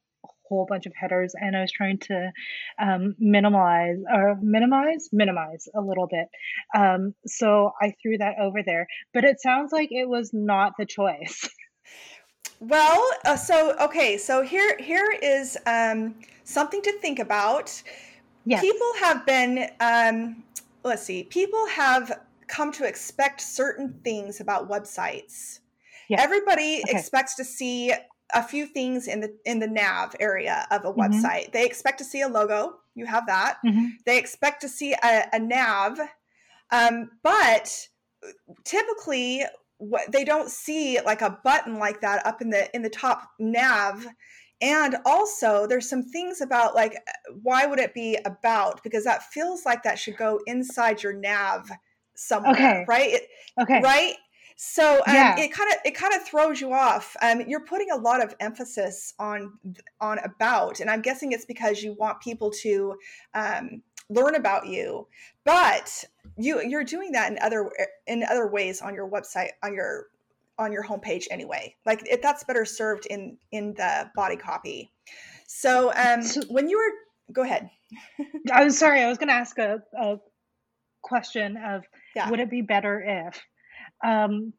[0.56, 2.32] whole bunch of headers, and I was trying to
[2.82, 6.28] um, minimize or minimize minimize a little bit.
[6.78, 10.86] Um, so I threw that over there, but it sounds like it was not the
[10.86, 11.50] choice.
[12.60, 17.82] Well, uh, so okay, so here here is um, something to think about.
[18.46, 18.62] Yes.
[18.62, 20.44] People have been, um,
[20.84, 25.60] let's see, people have come to expect certain things about websites.
[26.10, 26.20] Yes.
[26.22, 26.98] Everybody Okay.
[26.98, 27.94] expects to see
[28.34, 30.98] a few things in the in the nav area of a Mhm.
[30.98, 31.52] website.
[31.52, 32.80] They expect to see a logo.
[32.96, 33.58] You have that.
[33.66, 33.98] Mhm.
[34.06, 36.00] They expect to see a, a nav,
[36.72, 37.88] um, but
[38.64, 39.44] typically
[39.78, 43.30] what they don't see like a button like that up in the in the top
[43.40, 44.06] nav.
[44.62, 46.96] And also, there's some things about like
[47.42, 48.84] why would it be about?
[48.84, 51.72] Because that feels like that should go inside your nav
[52.16, 52.86] somewhere, Okay.
[52.88, 53.14] right?
[53.14, 53.28] It,
[53.60, 53.82] Okay.
[53.82, 54.16] right
[54.56, 55.36] so um, Yeah.
[55.40, 58.36] it kind of it kind of throws you off um, you're putting a lot of
[58.40, 59.54] emphasis on
[60.00, 62.96] on about and i'm guessing it's because you want people to
[63.34, 65.08] um, learn about you
[65.46, 66.04] but
[66.38, 67.70] you you're doing that in other
[68.08, 70.08] in other ways on your website on your
[70.60, 74.92] on your homepage anyway like it, that's better served in in the body copy
[75.48, 77.70] so um So- when you were go ahead
[78.52, 79.02] I'm sorry.
[79.02, 80.18] I was going to ask a, a
[81.02, 81.84] question of
[82.16, 82.30] Yeah.
[82.30, 83.42] would it be better if,
[84.04, 84.54] um,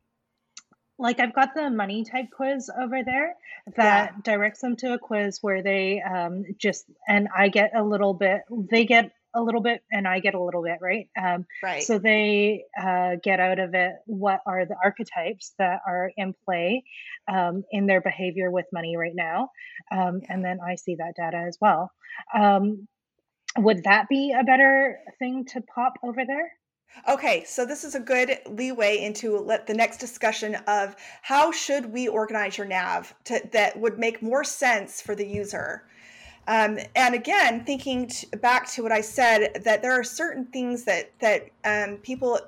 [0.98, 3.34] like I've got the money type quiz over there
[3.76, 8.14] that directs them to a quiz where they um, just and I get a little
[8.14, 11.08] bit, they get a little bit, and I get a little bit, right?
[11.20, 16.12] Um, right so they uh, get out of it what are the archetypes that are
[16.16, 16.84] in play
[17.28, 19.50] um, in their behavior with money right now,
[19.90, 21.90] um, and then I see that data as well.
[22.34, 22.86] Um,
[23.58, 26.52] would that be a better thing to pop over there?
[27.08, 31.92] Okay, so this is a good leeway into let the next discussion of how should
[31.92, 35.84] we organize your nav to, that would make more sense for the user.
[36.46, 40.84] Um, and again, thinking t- back to what I said, that there are certain things
[40.84, 42.38] that that um, people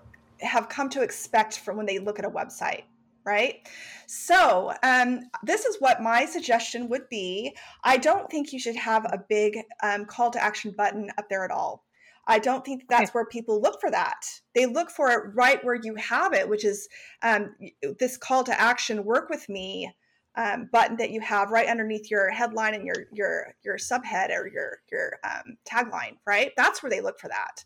[0.41, 2.83] have come to expect from when they look at a website,
[3.25, 3.67] right?
[4.07, 7.57] So um, this is what my suggestion would be.
[7.83, 11.45] I don't think you should have a big um, call to action button up there
[11.45, 11.85] at all.
[12.27, 14.27] I don't think that's where people look for that.
[14.55, 16.89] They look for it right where you have it, which is
[17.23, 17.55] um,
[17.99, 19.95] this call to action, work with me
[20.37, 24.49] um, button that you have right underneath your headline and your your your subhead or
[24.49, 26.17] your your um, tagline.
[26.27, 27.65] Right, that's where they look for that.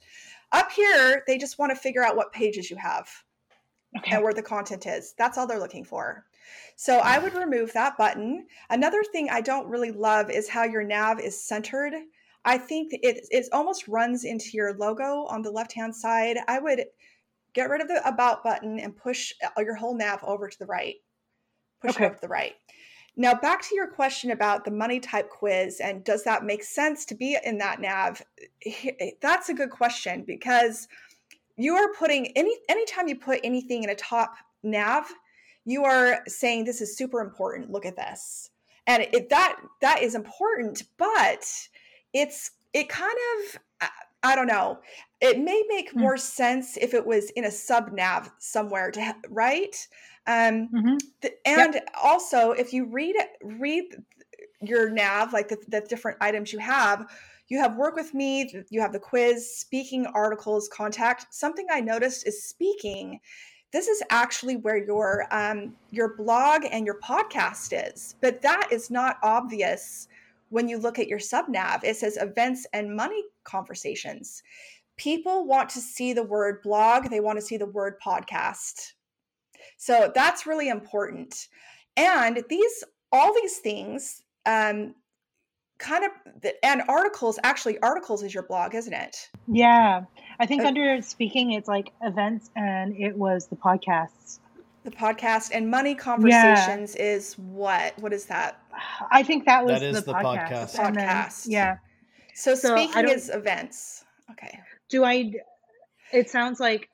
[0.53, 3.09] Up here, they just want to figure out what pages you have
[3.97, 4.15] Okay.
[4.17, 5.15] and where the content is.
[5.17, 6.27] That's all they're looking for.
[6.77, 8.47] So I would remove that button.
[8.69, 11.95] Another thing I don't really love is how your nav is centered.
[12.49, 16.39] I think it it almost runs into your logo on the left hand side.
[16.49, 16.87] I would
[17.53, 20.65] get rid of the about button and push uh, your whole nav over to the
[20.65, 20.95] right.
[21.83, 22.05] Push Okay.
[22.05, 22.55] it over to the right.
[23.17, 27.05] Now back to your question about the money type quiz and does that make sense
[27.07, 28.23] to be in that nav?
[29.21, 30.89] That's a good question because
[31.57, 35.05] you are putting any anytime you put anything in a top nav,
[35.67, 37.71] you are saying this is super important.
[37.71, 38.49] Look at this.
[38.87, 41.45] And it, that that is important, but
[42.21, 43.91] it's it kind of I-
[44.23, 44.79] I don't know.
[45.21, 46.01] It may make Hmm.
[46.01, 49.77] more sense if it was in a sub nav somewhere to right.
[50.27, 50.99] Um, Mhm.
[51.23, 53.85] th- and also if you read read
[54.61, 57.07] your nav like the, the different items you have
[57.49, 62.27] you have work with me you have the quiz speaking articles contact something i noticed
[62.27, 63.21] is speaking
[63.73, 68.91] this is actually where your um, your blog and your podcast is but that is
[68.91, 70.09] not obvious
[70.51, 74.43] when you look at your subnav it says events and money conversations
[74.97, 78.93] people want to see the word blog they want to see the word podcast
[79.77, 81.49] so that's really important.
[81.97, 84.95] And these, all these things, um,
[85.79, 86.11] kind of,
[86.63, 89.29] and articles, actually, articles is your blog, isn't it?
[89.47, 90.03] Yeah.
[90.41, 94.41] I think Uh, under speaking, it's like events and it was the podcasts.
[94.85, 97.99] The podcast and money conversations is what?
[97.99, 98.61] What is that?
[99.11, 100.77] I think that was That is the, the podcast.
[100.77, 100.79] podcast.
[100.79, 101.77] And then- yeah.
[102.35, 104.05] So, So speaking don't- is events.
[104.31, 104.61] Okay.
[104.89, 105.33] Do I?
[106.13, 106.89] It sounds like.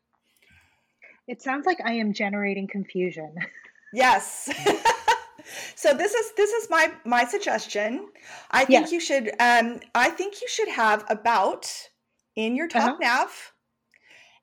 [1.26, 3.34] It sounds like I am generating confusion.
[3.96, 4.50] Yes.
[5.76, 8.08] so this is this is my my suggestion.
[8.50, 8.92] I think Yes.
[8.92, 11.70] you should um I think you should have about
[12.34, 12.98] in your top Uh-huh.
[13.00, 13.52] nav.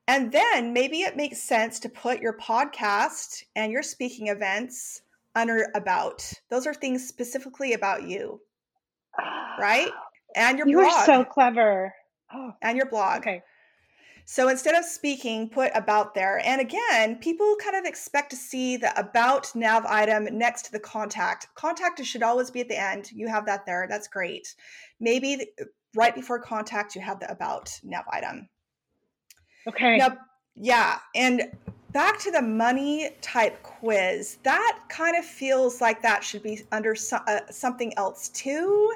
[0.07, 5.01] And then maybe it makes sense to put your podcast and your speaking events
[5.35, 6.31] under about.
[6.49, 8.39] Those are things specifically about you,
[9.59, 9.89] right?
[10.33, 10.93] And your You blog.
[10.93, 11.93] are so clever.
[12.33, 13.19] Oh, and your blog.
[13.19, 13.41] okay.
[14.23, 16.41] So instead of speaking, put about there.
[16.45, 20.79] And again, people kind of expect to see the about nav item next to the
[20.79, 21.47] contact.
[21.55, 23.11] Contact should always be at the end.
[23.11, 23.87] You have that there.
[23.89, 24.55] That's great.
[25.01, 25.65] Maybe uh,
[25.95, 28.47] right before contact, you have the about nav item.
[29.67, 29.97] Okay.
[29.97, 30.15] Now,
[30.55, 30.99] yeah.
[31.13, 31.51] And
[31.91, 34.37] back to the money type quiz.
[34.43, 38.93] That kind of feels like that should be under so, uh, something else too.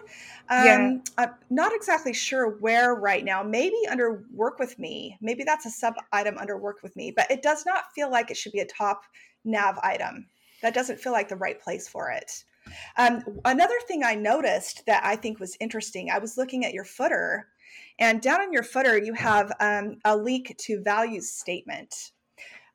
[0.49, 0.97] Um, yeah.
[1.17, 3.43] i'm not exactly sure where right now.
[3.43, 5.17] Maybe under work with me.
[5.21, 8.31] Maybe that's a sub item under work with me but it does not feel like
[8.31, 9.03] it should be a top
[9.43, 10.27] nav item.
[10.61, 12.43] That doesn't feel like the right place for it.
[12.97, 16.83] Um, another thing i noticed that i think was interesting i was looking at your
[16.83, 17.47] footer
[17.99, 22.11] and down in your footer you have um, a link to values statement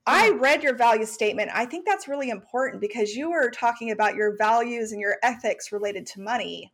[0.07, 1.51] I read your value statement.
[1.53, 5.73] I think that's really important because you were talking about your values and your ethics
[5.73, 6.73] related to money.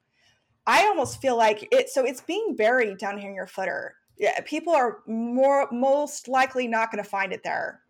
[0.67, 3.95] I almost feel like it so it's being buried down here in your footer.
[4.19, 7.81] Yeah, people are more most likely not going to find it there.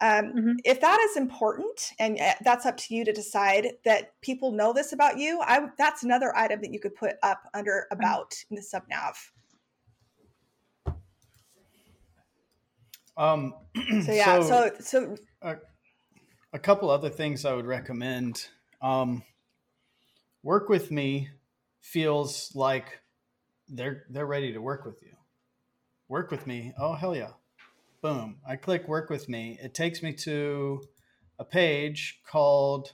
[0.00, 0.52] Um, mm-hmm.
[0.64, 4.72] If that is important, and eh, that's up to you to decide that people know
[4.72, 8.00] this about you, I that's another item that you could put up under mm-hmm.
[8.00, 8.54] about mm-hmm.
[8.54, 8.84] in the sub
[13.16, 13.82] Um, so
[14.12, 15.56] yeah, so so, so a,
[16.52, 18.46] a, couple other things I would recommend.
[18.80, 19.22] Um,
[20.42, 21.28] work with me
[21.80, 23.00] feels like
[23.68, 25.14] they're they're ready to work with you.
[26.08, 26.72] Work with me.
[26.78, 27.32] Oh hell yeah!
[28.00, 28.38] Boom!
[28.48, 29.58] I click work with me.
[29.62, 30.82] It takes me to
[31.38, 32.92] a page called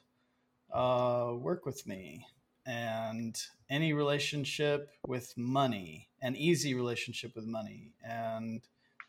[0.72, 2.26] uh, work with me
[2.66, 3.40] and
[3.70, 8.60] any relationship with money, an easy relationship with money, and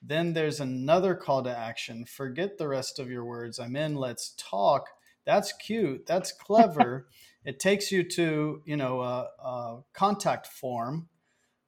[0.01, 2.05] then there's another call to action.
[2.05, 3.59] Forget the rest of your words.
[3.59, 3.95] I'm in.
[3.95, 4.87] Let's talk.
[5.25, 6.05] That's cute.
[6.05, 7.07] That's clever.
[7.45, 11.09] it takes you to you know a, a contact form.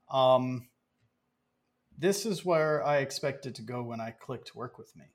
[0.09, 0.67] Um,
[1.97, 5.05] this is where I expected to go when I clicked work with me.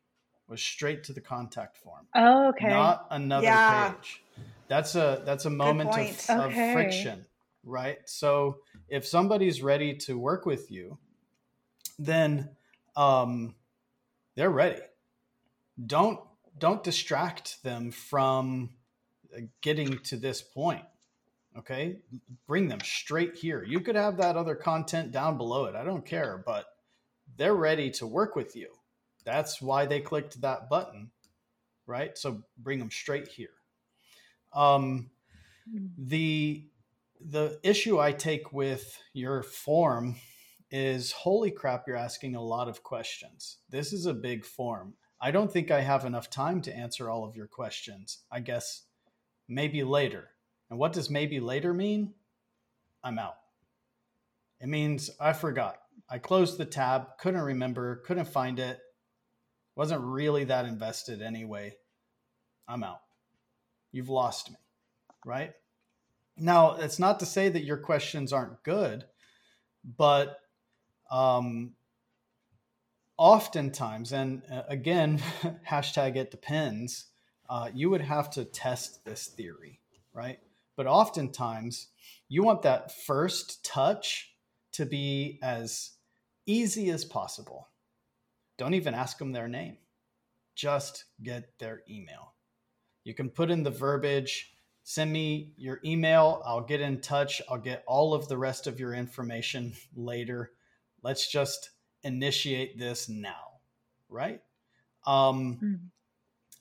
[0.48, 2.06] Was straight to the contact form.
[2.14, 2.68] Oh, okay.
[2.68, 3.90] Not another yeah.
[3.90, 4.22] page.
[4.68, 6.70] That's a that's a moment of, okay.
[6.70, 7.26] of friction,
[7.64, 7.98] right?
[8.04, 8.58] So
[8.88, 10.98] if somebody's ready to work with you,
[11.98, 12.55] then
[12.96, 13.54] um,
[14.34, 14.80] they're ready.
[15.84, 16.20] Don't
[16.58, 18.70] don't distract them from
[19.36, 20.84] uh, getting to this point.
[21.58, 21.98] Okay,
[22.46, 23.64] bring them straight here.
[23.64, 25.74] You could have that other content down below it.
[25.74, 26.66] I don't care, but
[27.36, 28.68] they're ready to work with you.
[29.24, 31.10] That's why they clicked that button,
[31.86, 32.16] right?
[32.16, 33.48] So bring them straight here.
[34.52, 35.10] Um,
[35.70, 35.86] hmm.
[35.98, 36.64] the
[37.20, 40.16] the issue I take with your form
[40.70, 43.58] is holy crap, you're asking a lot of questions.
[43.68, 44.94] This is a big form.
[45.20, 48.24] I don't think I have enough time to answer all of your questions.
[48.30, 48.82] I guess
[49.48, 50.28] maybe later.
[50.68, 52.14] And what does maybe later mean?
[53.02, 53.36] I'm out.
[54.60, 55.78] It means I forgot.
[56.08, 58.78] I closed the tab, couldn't remember, couldn't find it,
[59.74, 61.76] wasn't really that invested anyway.
[62.66, 63.00] I'm out.
[63.92, 64.56] You've lost me,
[65.24, 65.52] right?
[66.36, 69.04] Now, it's not to say that your questions aren't good,
[69.84, 70.38] but
[71.10, 71.72] um,
[73.16, 75.18] oftentimes, and uh, again,
[75.68, 77.06] hashtag it depends,
[77.48, 79.80] uh, you would have to test this theory,
[80.12, 80.38] right?
[80.76, 81.88] But oftentimes,
[82.28, 84.32] you want that first touch
[84.72, 85.92] to be as
[86.44, 87.68] easy as possible.
[88.58, 89.78] Don't even ask them their name,
[90.54, 92.34] just get their email.
[93.04, 94.52] You can put in the verbiage
[94.88, 96.40] send me your email.
[96.46, 97.42] I'll get in touch.
[97.50, 100.52] I'll get all of the rest of your information later
[101.06, 101.70] let's just
[102.02, 103.46] initiate this now
[104.08, 104.40] right?
[105.06, 105.78] Um, mm.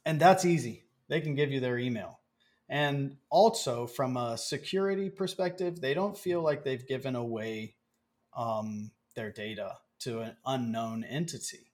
[0.06, 0.86] and that's easy.
[1.08, 2.20] They can give you their email.
[2.68, 7.76] And also from a security perspective they don't feel like they've given away
[8.36, 11.72] um, their data to an unknown entity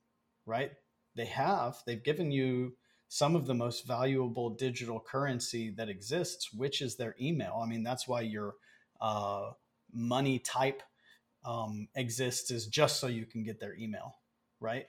[0.47, 0.71] right?
[1.15, 1.77] They have.
[1.85, 2.75] They've given you
[3.07, 7.61] some of the most valuable digital currency that exists which is their email.
[7.63, 8.55] I mean that's why your
[8.99, 9.51] uh,
[9.93, 10.83] money type
[11.45, 14.15] um, exists is just so you can get their email,
[14.59, 14.87] right?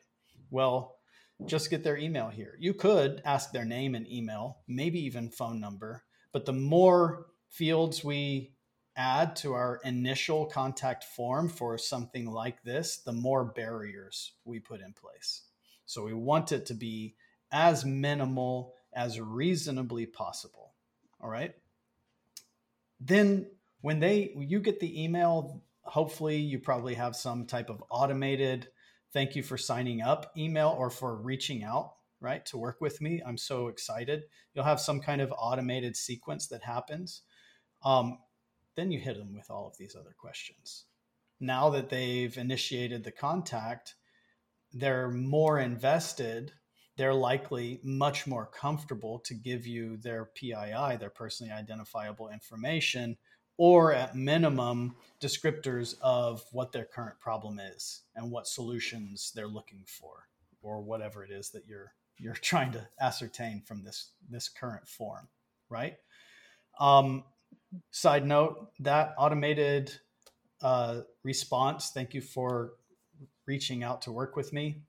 [0.51, 0.97] Well,
[1.47, 2.57] just get their email here.
[2.59, 8.05] You could ask their name and email, maybe even phone number, but the more fields
[8.05, 8.55] we
[8.97, 14.81] add to our initial contact form for something like this, the more barriers we put
[14.81, 15.43] in place.
[15.87, 17.15] So we want it to be
[17.51, 20.75] as minimal as reasonably possible.
[21.21, 21.55] All right.
[23.01, 23.47] Then
[23.81, 28.69] when they you get the email hopefully you probably have some type of automated
[29.13, 33.21] thank you for signing up email or for reaching out right to work with me.
[33.27, 34.23] I'm so excited.
[34.55, 37.23] You'll have some kind of automated sequence that happens.
[37.85, 38.19] Um,
[38.77, 40.85] then you hit them with all of these other questions.
[41.41, 43.97] Now that they've initiated the contact
[44.73, 46.53] they're more invested,
[46.97, 53.17] they're likely much more comfortable to give you their PII, their personally identifiable information,
[53.57, 59.85] or at minimum, descriptors of what their current problem is and what solutions they're looking
[59.87, 60.29] for,
[60.63, 65.29] or whatever it is that you're you're trying to ascertain from this this current form,
[65.69, 65.97] right?
[66.81, 67.25] Um,
[67.91, 69.93] side note: that automated
[70.63, 71.91] uh, response.
[71.91, 72.73] Thank you for
[73.47, 74.83] reaching out to work with me.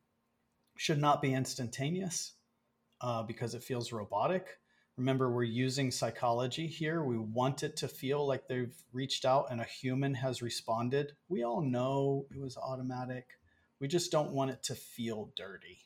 [0.78, 2.34] Should not be instantaneous
[3.02, 4.60] uh, because it feels robotic.
[4.98, 7.04] Remember, we're using psychology here.
[7.04, 11.14] We want it to feel like they've reached out and a human has responded.
[11.30, 13.26] We all know it was automatic.
[13.80, 15.80] We just don't want it to feel dirty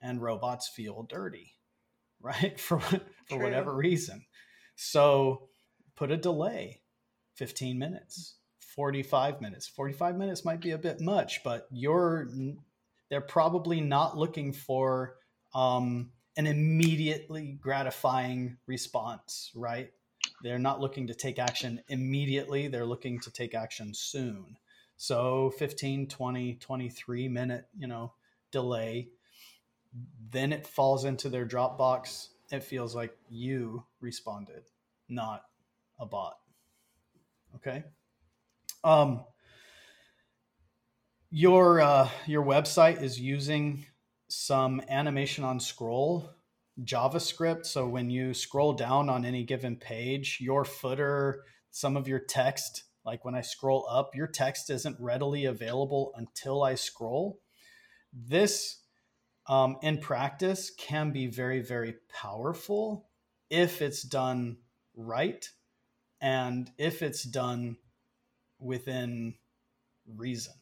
[0.00, 1.54] and robots feel dirty,
[2.20, 2.58] right?
[2.60, 4.24] For for whatever reason.
[4.76, 5.48] So
[5.96, 6.82] put a delay,
[7.34, 9.66] 15 minutes, 45 minutes.
[9.66, 12.28] 45 minutes might be a bit much, but you're
[13.10, 15.16] they're probably not looking for
[15.54, 19.90] um, an immediately gratifying response, right?
[20.42, 22.68] They're not looking to take action immediately.
[22.68, 24.56] They're looking to take action soon.
[24.96, 28.14] So 15, 20, 23 minute, you know,
[28.50, 29.08] delay
[30.30, 32.28] then it falls into their Dropbox.
[32.50, 34.64] It feels like you responded,
[35.08, 35.44] not
[35.98, 36.38] a bot.
[37.56, 37.84] Okay.
[38.82, 39.24] Um,
[41.30, 43.86] your uh, your website is using
[44.34, 46.30] some animation on scroll
[46.82, 47.66] JavaScript.
[47.66, 52.84] So when you scroll down on any given page, your footer, some of your text,
[53.04, 57.40] like when I scroll up, your text isn't readily available until I scroll.
[58.12, 58.80] This
[59.46, 63.08] um, in practice can be very, very powerful
[63.50, 64.56] if it's done
[64.96, 65.48] right
[66.20, 67.76] and if it's done
[68.58, 69.34] within
[70.06, 70.54] reason.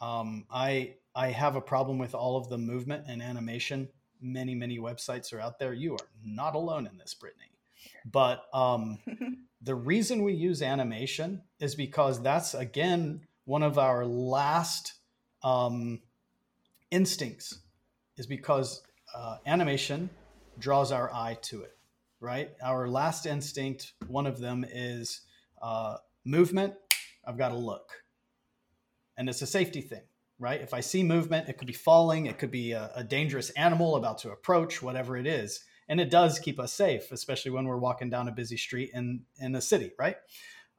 [0.00, 3.88] Um, I I have a problem with all of the movement and animation.
[4.20, 5.74] Many many websites are out there.
[5.74, 7.50] You are not alone in this, Brittany.
[8.06, 9.00] But um,
[9.62, 14.94] the reason we use animation is because that's again one of our last
[15.42, 16.02] um,
[16.92, 17.62] instincts
[18.16, 20.10] is because uh, animation
[20.60, 21.76] draws our eye to it,
[22.20, 22.50] right?
[22.62, 25.22] Our last instinct, one of them is
[25.60, 26.74] uh, movement.
[27.26, 27.90] I've got to look.
[29.16, 30.02] And it's a safety thing,
[30.38, 30.60] right?
[30.60, 33.96] If I see movement, it could be falling, it could be a, a dangerous animal
[33.96, 35.64] about to approach, whatever it is.
[35.88, 39.22] And it does keep us safe, especially when we're walking down a busy street in,
[39.40, 40.16] in a city, right?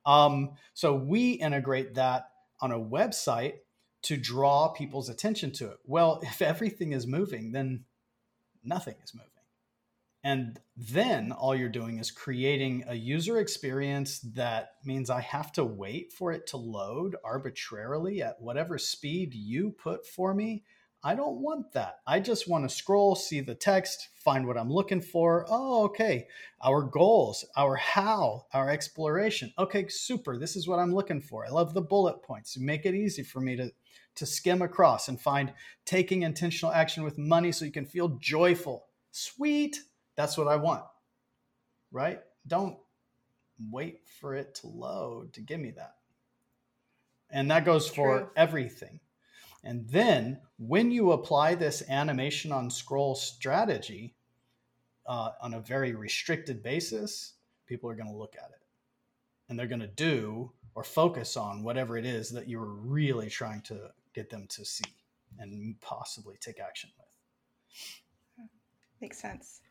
[0.06, 2.30] Um, so we integrate that
[2.62, 3.56] on a website
[4.04, 5.78] to draw people's attention to it.
[5.86, 7.86] Well, if everything is moving, then
[8.64, 9.30] nothing is moving.
[10.24, 15.64] And then all you're doing is creating a user experience that means I have to
[15.64, 20.64] wait for it to load arbitrarily at whatever speed you put for me.
[21.02, 22.00] I don't want that.
[22.06, 25.46] I just want to scroll, see the text, find what I'm looking for.
[25.48, 26.28] Oh, okay.
[26.62, 29.54] Our goals, our how, our exploration.
[29.58, 30.38] Okay, super.
[30.38, 31.46] This is what I'm looking for.
[31.46, 32.58] I love the bullet points.
[32.58, 33.72] You make it easy for me to
[34.16, 35.54] to skim across and find
[35.86, 38.88] taking intentional action with money so you can feel joyful.
[39.12, 39.80] Sweet.
[40.20, 40.84] That's what I want.
[41.94, 42.20] Right?
[42.46, 42.78] Don't
[43.72, 45.96] wait for it to load to give me that.
[47.30, 48.30] And that goes for True.
[48.36, 49.00] everything.
[49.64, 54.14] And then when you apply this animation on scroll strategy
[55.06, 58.66] uh, on a very restricted basis, people are going to look at it
[59.48, 63.62] and they're going to do or focus on whatever it is that you're really trying
[63.62, 64.84] to get them to see
[65.38, 67.08] and possibly take action with.
[69.00, 69.62] Makes sense.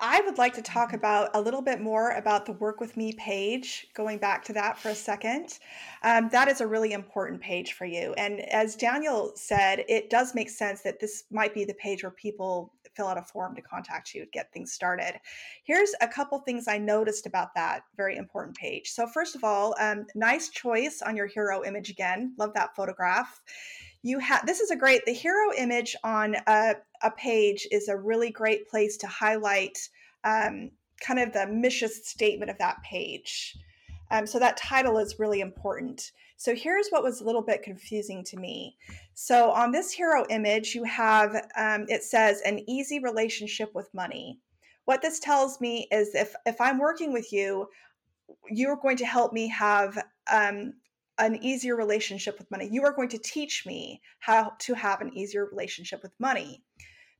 [0.00, 3.12] I would like to talk about a little bit more about the Work With Me
[3.12, 5.58] page, going back to that for a second.
[6.02, 8.12] Um, that is a really important page for you.
[8.14, 12.10] And as Daniel said, it does make sense that this might be the page where
[12.10, 15.20] people fill out a form to contact you to get things started.
[15.64, 18.90] Here's a couple things I noticed about that very important page.
[18.90, 22.34] So, first of all, um, nice choice on your hero image again.
[22.38, 23.40] Love that photograph
[24.02, 27.96] you have this is a great the hero image on a, a page is a
[27.96, 29.78] really great place to highlight
[30.24, 33.56] um, kind of the mission statement of that page
[34.10, 38.22] um, so that title is really important so here's what was a little bit confusing
[38.24, 38.76] to me
[39.14, 44.38] so on this hero image you have um, it says an easy relationship with money
[44.84, 47.68] what this tells me is if if i'm working with you
[48.50, 49.98] you're going to help me have
[50.30, 50.72] um,
[51.18, 52.68] an easier relationship with money.
[52.70, 56.62] You are going to teach me how to have an easier relationship with money.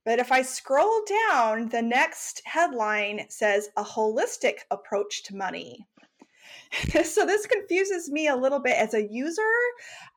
[0.05, 5.86] But if I scroll down, the next headline says a holistic approach to money.
[7.05, 9.42] so this confuses me a little bit as a user.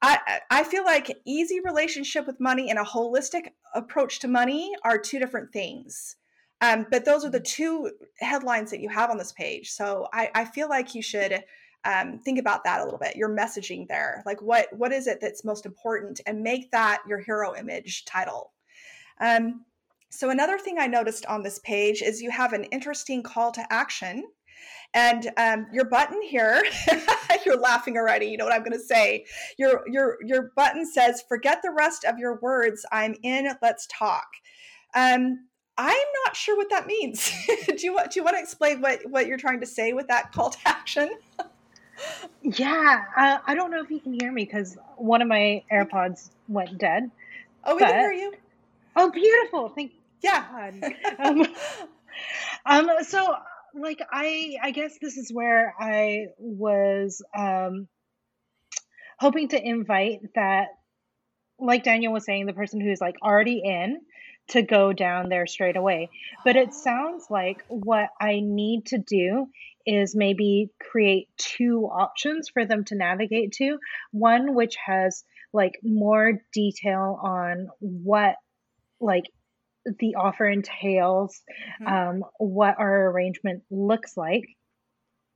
[0.02, 4.98] I I feel like easy relationship with money and a holistic approach to money are
[4.98, 6.16] two different things.
[6.62, 9.72] Um, but those are the two headlines that you have on this page.
[9.72, 11.44] So I, I feel like you should
[11.84, 13.16] um, think about that a little bit.
[13.16, 17.20] Your messaging there, like what what is it that's most important, and make that your
[17.20, 18.54] hero image title.
[19.20, 19.66] Um,
[20.16, 23.74] so another thing I noticed on this page is you have an interesting call to
[23.74, 24.24] action.
[24.94, 26.64] And um, your button here,
[27.46, 28.28] you're laughing already.
[28.28, 29.26] You know what I'm going to say.
[29.58, 32.86] Your your your button says, "Forget the rest of your words.
[32.94, 33.50] I'm in.
[33.62, 34.26] Let's talk."
[34.94, 35.48] Um,
[35.78, 37.30] I'm not sure what that means.
[37.68, 40.08] do you want do you want to explain what what you're trying to say with
[40.08, 41.10] that call to action?
[42.42, 46.30] yeah, uh, I don't know if you can hear me because one of my AirPods
[46.48, 47.12] went dead.
[47.66, 48.34] Oh, we but, can hear you.
[48.96, 49.70] Oh, beautiful!
[49.70, 49.92] Thank
[50.22, 50.72] yeah.
[51.20, 51.46] um,
[52.66, 53.36] um, so
[53.74, 57.88] like I I guess this is where I was um
[59.20, 60.68] hoping to invite that
[61.60, 64.02] like Daniel was saying, the person who's like already in
[64.50, 66.10] to go down there straight away.
[66.44, 69.48] But it sounds like what I need to do
[69.86, 73.78] is maybe create two options for them to navigate to.
[74.12, 78.36] One which has like more detail on what
[79.00, 79.26] like
[80.00, 81.42] the offer entails,
[81.82, 81.94] mm-hmm.
[81.94, 84.46] um, what our arrangement looks like,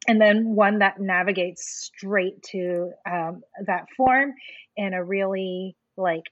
[0.08, 4.34] and then one that navigates straight to um, that form
[4.76, 6.24] in a really like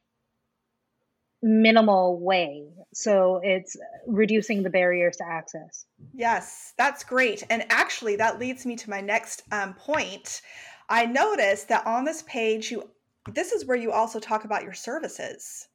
[1.44, 2.68] minimal way.
[2.94, 3.76] So it's
[4.08, 5.86] reducing the barriers to access.
[6.14, 7.44] Yes, that's great.
[7.50, 10.42] And actually, that leads me to my next um, point.
[10.90, 12.90] I noticed that on this page, you
[13.34, 15.68] this is where you also talk about your services.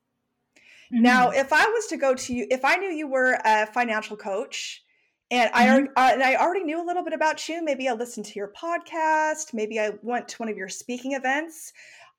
[0.93, 1.03] Mm-hmm.
[1.03, 4.17] Now, if I was to go to you, if I knew you were a financial
[4.17, 4.83] coach,
[5.31, 5.87] and mm-hmm.
[5.97, 8.39] I uh, and I already knew a little bit about you, maybe I listened to
[8.39, 11.73] your podcast, maybe I went to one of your speaking events.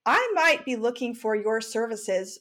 [0.05, 2.39] I might be looking for your services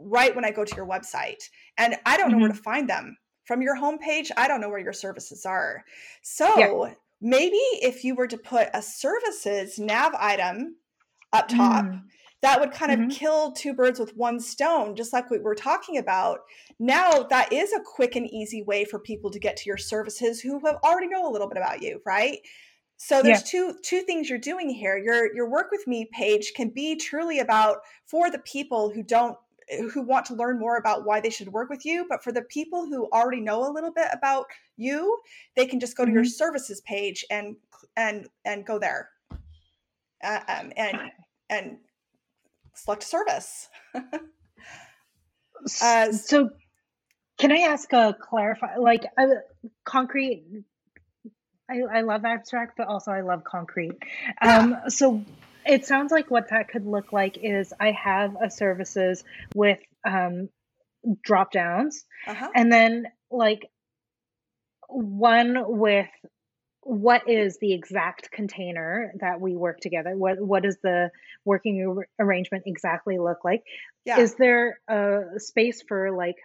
[0.00, 1.42] right when I go to your website.
[1.78, 2.42] And I don't know mm-hmm.
[2.42, 3.16] where to find them.
[3.44, 5.84] From your homepage, I don't know where your services are.
[6.22, 6.94] So yeah.
[7.20, 10.76] maybe if you were to put a services nav item
[11.32, 12.02] up top, mm.
[12.42, 13.08] That would kind of mm-hmm.
[13.08, 16.40] kill two birds with one stone, just like we were talking about.
[16.78, 20.40] Now, that is a quick and easy way for people to get to your services
[20.40, 22.38] who have already know a little bit about you, right?
[22.96, 23.60] So there's yeah.
[23.72, 24.96] two two things you're doing here.
[24.96, 29.36] Your your work with me page can be truly about for the people who don't
[29.92, 32.06] who want to learn more about why they should work with you.
[32.08, 35.18] But for the people who already know a little bit about you,
[35.56, 36.16] they can just go to mm-hmm.
[36.16, 37.56] your services page and
[37.96, 39.10] and and go there,
[40.22, 41.10] uh, um, and
[41.50, 41.78] and
[42.74, 43.68] select service.
[45.82, 46.50] uh, so,
[47.38, 49.04] can I ask a clarify, like
[49.84, 50.44] concrete?
[51.70, 53.98] I, I love abstract, but also I love concrete.
[54.42, 54.58] Yeah.
[54.58, 55.24] Um, so
[55.64, 60.48] it sounds like what that could look like is I have a services with um,
[61.22, 62.50] drop downs, uh-huh.
[62.54, 63.70] and then like
[64.88, 66.08] one with
[66.84, 71.10] what is the exact container that we work together what what does the
[71.44, 73.62] working arrangement exactly look like
[74.04, 74.18] yeah.
[74.18, 76.36] is there a space for like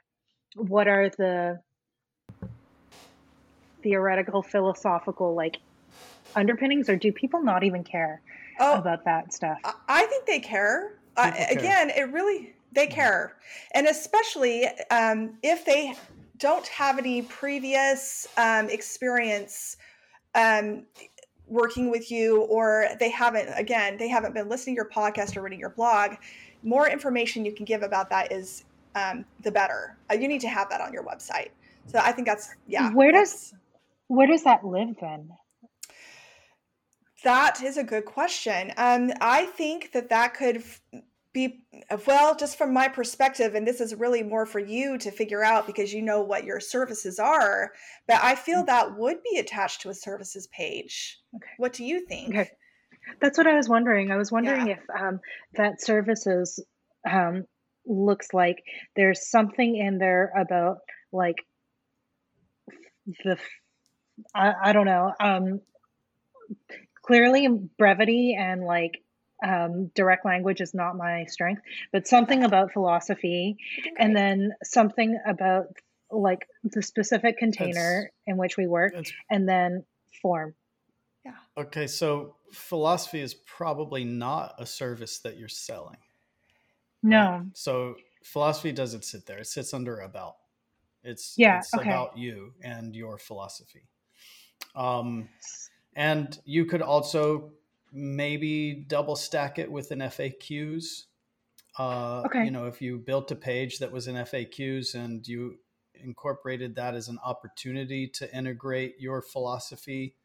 [0.55, 1.59] what are the
[3.81, 5.57] theoretical philosophical like
[6.35, 8.21] underpinnings or do people not even care
[8.59, 9.57] oh, about that stuff.
[9.87, 10.93] I think they care.
[11.15, 12.95] Uh, again, it really they mm-hmm.
[12.95, 13.35] care,
[13.73, 15.95] and especially um, if they
[16.37, 19.77] don't have any previous um, experience
[20.37, 20.85] um,
[21.47, 23.49] working with you, or they haven't.
[23.55, 26.11] Again, they haven't been listening to your podcast or reading your blog.
[26.63, 28.63] More information you can give about that is
[28.95, 29.97] um, the better.
[30.09, 31.49] Uh, you need to have that on your website.
[31.87, 32.91] So I think that's yeah.
[32.93, 33.53] Where does
[34.07, 35.29] where does that live then?
[37.23, 38.71] That is a good question.
[38.77, 40.63] Um, I think that that could
[41.33, 41.63] be,
[42.05, 45.67] well, just from my perspective, and this is really more for you to figure out
[45.67, 47.71] because you know what your services are,
[48.07, 48.67] but I feel mm.
[48.67, 51.19] that would be attached to a services page.
[51.35, 51.51] Okay.
[51.57, 52.29] What do you think?
[52.29, 52.49] Okay.
[53.21, 54.11] That's what I was wondering.
[54.11, 54.73] I was wondering yeah.
[54.73, 55.19] if um,
[55.55, 56.63] that services
[57.09, 57.45] um,
[57.85, 58.63] looks like
[58.95, 60.79] there's something in there about
[61.11, 61.37] like
[63.23, 63.37] the
[64.35, 65.61] I, I don't know um,
[67.01, 67.47] clearly
[67.77, 69.01] brevity and like
[69.45, 71.61] um, direct language is not my strength,
[71.91, 73.57] but something about philosophy,
[73.97, 75.67] and then something about
[76.11, 78.93] like the specific container that's, in which we work,
[79.29, 79.83] and then
[80.21, 80.55] form.
[81.25, 81.33] Yeah.
[81.57, 85.97] Okay, so philosophy is probably not a service that you're selling.
[87.03, 87.29] No.
[87.29, 87.41] Right?
[87.53, 90.35] So philosophy doesn't sit there; it sits under about.
[91.03, 91.59] It's yeah.
[91.59, 91.89] It's okay.
[91.89, 93.87] about you and your philosophy.
[94.75, 95.29] Um,
[95.95, 97.51] and you could also
[97.97, 101.05] maybe double stack it with an FAQs.
[101.79, 102.45] Uh, Okay.
[102.45, 105.57] You know, if you built a page that was in FAQs and you
[105.95, 110.15] incorporated that as an opportunity to integrate your philosophy,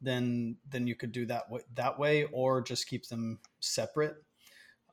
[0.00, 4.16] then then you could do that w- that way, or just keep them separate.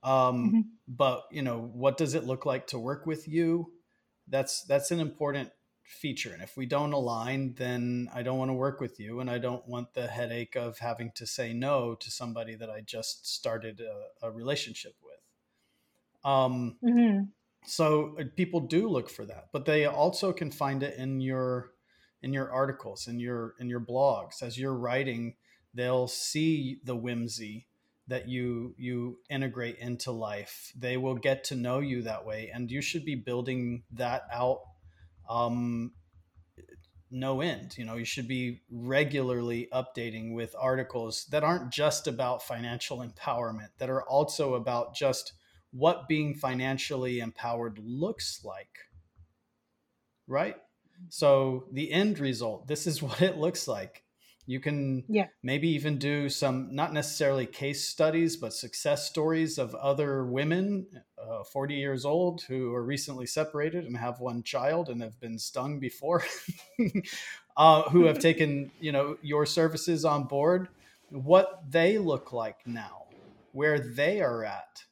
[0.04, 0.64] Um, Mhm.
[0.88, 3.74] But you know, what does it look like to work with you?
[4.28, 5.52] That's that's an important
[5.92, 6.34] feature.
[6.34, 9.38] And if we don't align, then I don't want to work with you, and I
[9.38, 13.82] don't want the headache of having to say no to somebody that I just started
[13.82, 15.20] a, a relationship with.
[16.24, 17.32] Um, Mhm.
[17.66, 21.72] so uh, people do look for that but they also can find it in your
[22.22, 25.36] in your articles in your in your blogs as you're writing
[25.74, 27.68] they'll see the whimsy
[28.08, 32.72] that you you integrate into life they will get to know you that way and
[32.72, 34.62] you should be building that out
[35.30, 35.92] um
[37.14, 42.42] no end you know you should be regularly updating with articles that aren't just about
[42.42, 45.34] financial empowerment that are also about just
[45.72, 48.78] what being financially empowered looks like.
[50.28, 50.58] Right?
[51.10, 54.04] So, the end result, this is what it looks like.
[54.46, 55.28] You can Yeah.
[55.44, 61.44] maybe even do some, not necessarily case studies, but success stories of other women, uh,
[61.44, 65.80] 40 years old, who are recently separated and have one child and have been stung
[65.80, 66.24] before,
[67.58, 70.70] uh, who have taken, you know, your services on board,
[71.10, 73.08] what they look like now,
[73.52, 74.86] where they are at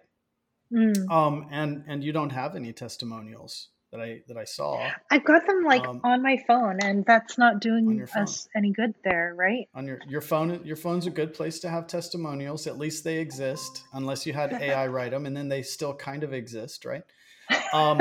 [0.71, 1.05] Mm.
[1.09, 5.45] um and and you don't have any testimonials that i that i saw I've got
[5.47, 9.69] them like Um, on my phone, and that's not doing us any good there, right?
[9.75, 12.67] on your your phone your phone's a good place to have testimonials.
[12.67, 16.23] At least they exist unless you had ai write them and then they still kind
[16.23, 17.03] of exist right?
[17.73, 17.97] Um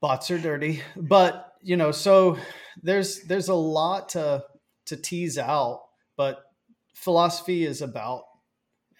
[0.00, 0.82] bots are dirty.
[0.96, 2.38] But you know so
[2.82, 4.44] there's there's a lot to
[4.86, 5.82] to tease out
[6.16, 6.44] but
[6.94, 8.24] philosophy is about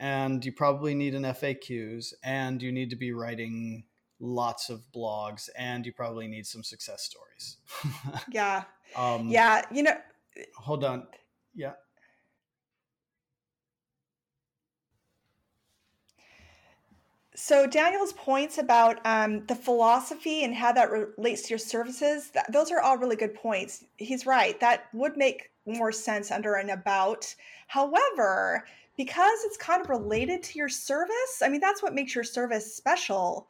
[0.01, 3.85] and you probably need an faqs and you need to be writing
[4.21, 7.59] lots of blogs and you probably need some success stories
[8.33, 8.65] Yeah.
[8.97, 9.63] um Yeah.
[9.73, 9.97] You know,
[10.57, 11.07] hold on
[11.55, 11.73] yeah
[17.41, 22.53] So Daniel's points about um, the philosophy and how that relates to your services, that,
[22.53, 23.85] those are all really good points.
[23.97, 24.59] He's right.
[24.59, 27.33] That would make more sense under an about.
[27.69, 28.67] However,
[28.97, 32.75] because it's kind of related to your service, I mean, that's what makes your service
[32.75, 33.47] special.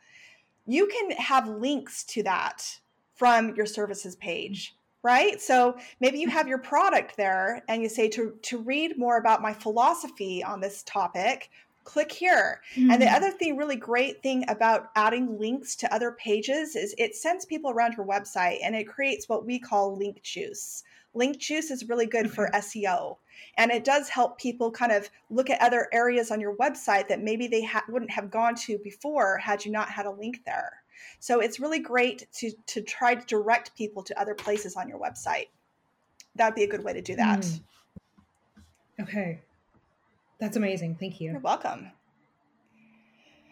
[0.68, 2.78] You can have links to that
[3.14, 5.40] from your services page, right?
[5.40, 9.40] So maybe you have your product there and you say to, to read more about
[9.40, 11.50] my philosophy on this topic,
[11.84, 12.60] click here.
[12.76, 13.16] And the Mm.
[13.16, 17.70] other thing, really great thing about adding links to other pages is it sends people
[17.70, 20.84] around your website and it creates what we call link juice.
[21.18, 23.16] Link juice is really good for SEO
[23.56, 27.22] and it does help people kind of look at other areas on your website that
[27.22, 30.82] maybe they ha- wouldn't have gone to before had you not had a link there.
[31.18, 34.98] So it's really great to to try to direct people to other places on your
[34.98, 35.48] website.
[36.36, 37.40] That'd be a good way to do that.
[37.40, 37.60] Mm.
[39.00, 39.40] Okay.
[40.38, 40.96] That's amazing.
[41.00, 41.30] Thank you.
[41.30, 41.42] You're you.
[41.42, 41.90] welcome.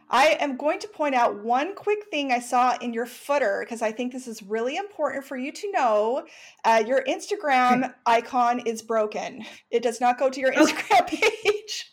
[0.08, 3.82] I am going to point out one quick thing I saw in your footer because
[3.82, 6.26] I think this is really important for you to know.
[6.64, 9.44] Uh, your Instagram icon is broken.
[9.70, 10.72] It does not go to your Okay.
[10.72, 11.06] Instagram
[11.44, 11.92] page.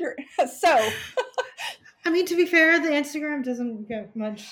[0.00, 0.16] Your-
[0.58, 0.88] so,
[2.04, 4.48] I mean, to be fair, the Instagram doesn't get much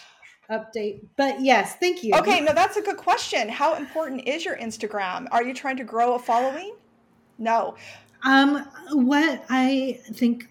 [0.50, 2.14] update, but yes, thank you.
[2.14, 3.48] okay, no, that's a good question.
[3.48, 5.26] How important is your Instagram?
[5.30, 6.74] Are you trying to grow a following?
[7.38, 7.74] No.
[8.22, 10.48] Um, what I think.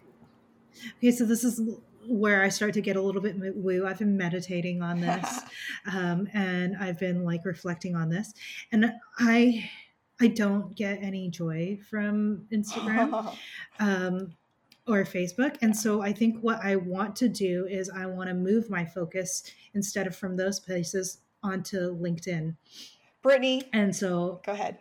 [1.00, 1.62] Okay, so this is
[2.08, 3.86] where I start to get a little bit woo.
[3.86, 5.42] I've been meditating on this,
[5.94, 8.34] um, and I've been like reflecting on this,
[8.72, 9.70] and I,
[10.20, 13.36] I don't get any joy from Instagram.
[13.80, 14.34] um,
[14.88, 15.58] or Facebook.
[15.62, 18.86] And so I think what I want to do is I want to move my
[18.86, 19.44] focus
[19.74, 22.56] instead of from those places onto LinkedIn.
[23.22, 24.78] Brittany, And so, go ahead.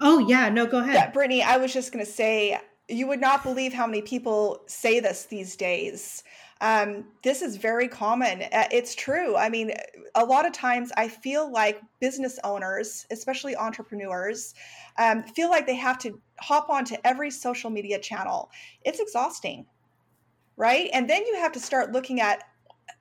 [0.00, 0.94] oh, yeah, no, go ahead.
[0.94, 2.60] Yeah, Brittany, I was just going to say,
[2.92, 6.22] you would not believe how many people say this these days.
[6.60, 8.42] Um, this is very common.
[8.42, 9.36] Uh, It's true.
[9.36, 9.72] I mean,
[10.14, 14.54] a lot of times I feel like business owners, especially entrepreneurs,
[14.98, 18.50] um, feel like they have to hop onto every social media channel.
[18.84, 19.66] It's exhausting,
[20.56, 20.88] right?
[20.92, 22.44] And then you have to start looking at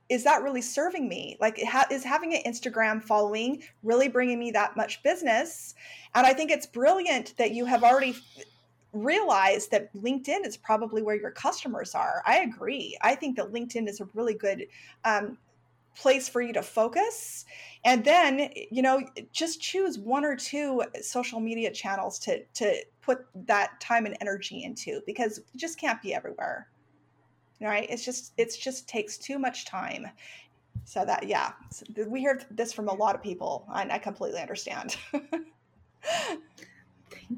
[0.09, 1.37] is that really serving me?
[1.39, 1.57] Like,
[1.89, 5.73] is having an Instagram following really bringing me that much business?
[6.13, 8.17] And I think it's brilliant that you have already
[8.93, 12.21] realized that LinkedIn is probably where your customers are.
[12.25, 12.97] I agree.
[13.01, 14.67] I think that LinkedIn is a really good
[15.05, 15.37] um,
[15.95, 17.45] place for you to focus
[17.83, 19.01] and then you know
[19.33, 24.63] just choose one or two social media channels to to put that time and energy
[24.63, 26.69] into because you just can't be everywhere
[27.59, 30.07] right it's just it's just takes too much time
[30.85, 31.51] so that yeah
[32.07, 34.95] we hear this from a lot of people and i completely understand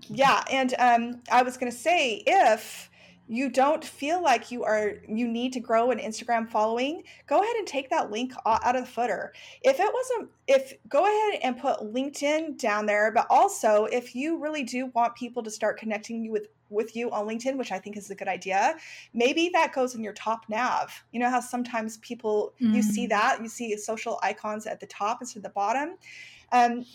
[0.09, 2.89] yeah and um, i was going to say if
[3.27, 7.55] you don't feel like you are you need to grow an Instagram following, go ahead
[7.55, 9.33] and take that link out of the footer.
[9.61, 14.37] If it wasn't if go ahead and put LinkedIn down there, but also if you
[14.37, 17.79] really do want people to start connecting you with with you on LinkedIn, which I
[17.79, 18.75] think is a good idea,
[19.13, 20.91] maybe that goes in your top nav.
[21.11, 22.73] You know how sometimes people mm.
[22.75, 23.09] you see mm.
[23.09, 25.95] that, you see social icons at the top instead of the bottom.
[26.51, 26.85] Um,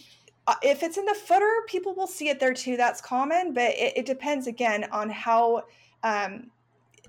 [0.63, 2.77] if it's in the footer, people will see it there too.
[2.77, 5.65] That's common, but it, it depends again on how
[6.03, 6.51] um,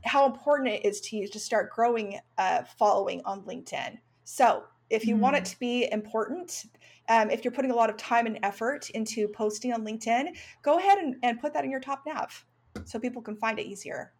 [0.03, 3.97] how important it is to you to start growing a following on LinkedIn.
[4.23, 5.19] So, if you mm.
[5.19, 5.51] want it mm.
[5.51, 6.65] to be important,
[7.09, 10.77] um, if you're putting a lot of time and effort into posting on LinkedIn, go
[10.77, 12.45] ahead and, and put that in your top nav
[12.85, 14.11] so people can find it easier.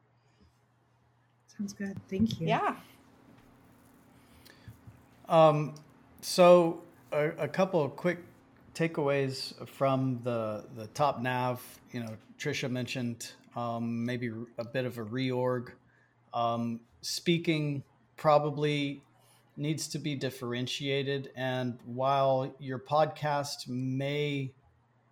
[1.58, 1.98] Sounds good.
[2.10, 2.48] Thank you.
[2.48, 2.76] Yeah.
[5.28, 5.76] Um,
[6.22, 8.20] so, a, a couple of quick
[8.80, 11.62] takeaways from the the top nav.
[11.92, 15.72] You know, Trisha mentioned um, maybe a bit of a reorg.
[16.34, 17.84] Um, speaking
[18.16, 19.02] probably
[19.58, 21.32] needs to be differentiated.
[21.36, 24.54] And while your podcast may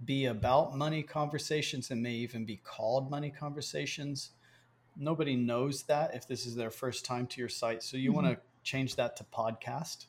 [0.05, 4.32] be about money conversations and may even be called money conversations,
[4.95, 7.84] nobody knows that if this is their first time to your site.
[7.84, 8.24] So you mm-hmm.
[8.24, 10.05] want to change that to podcast.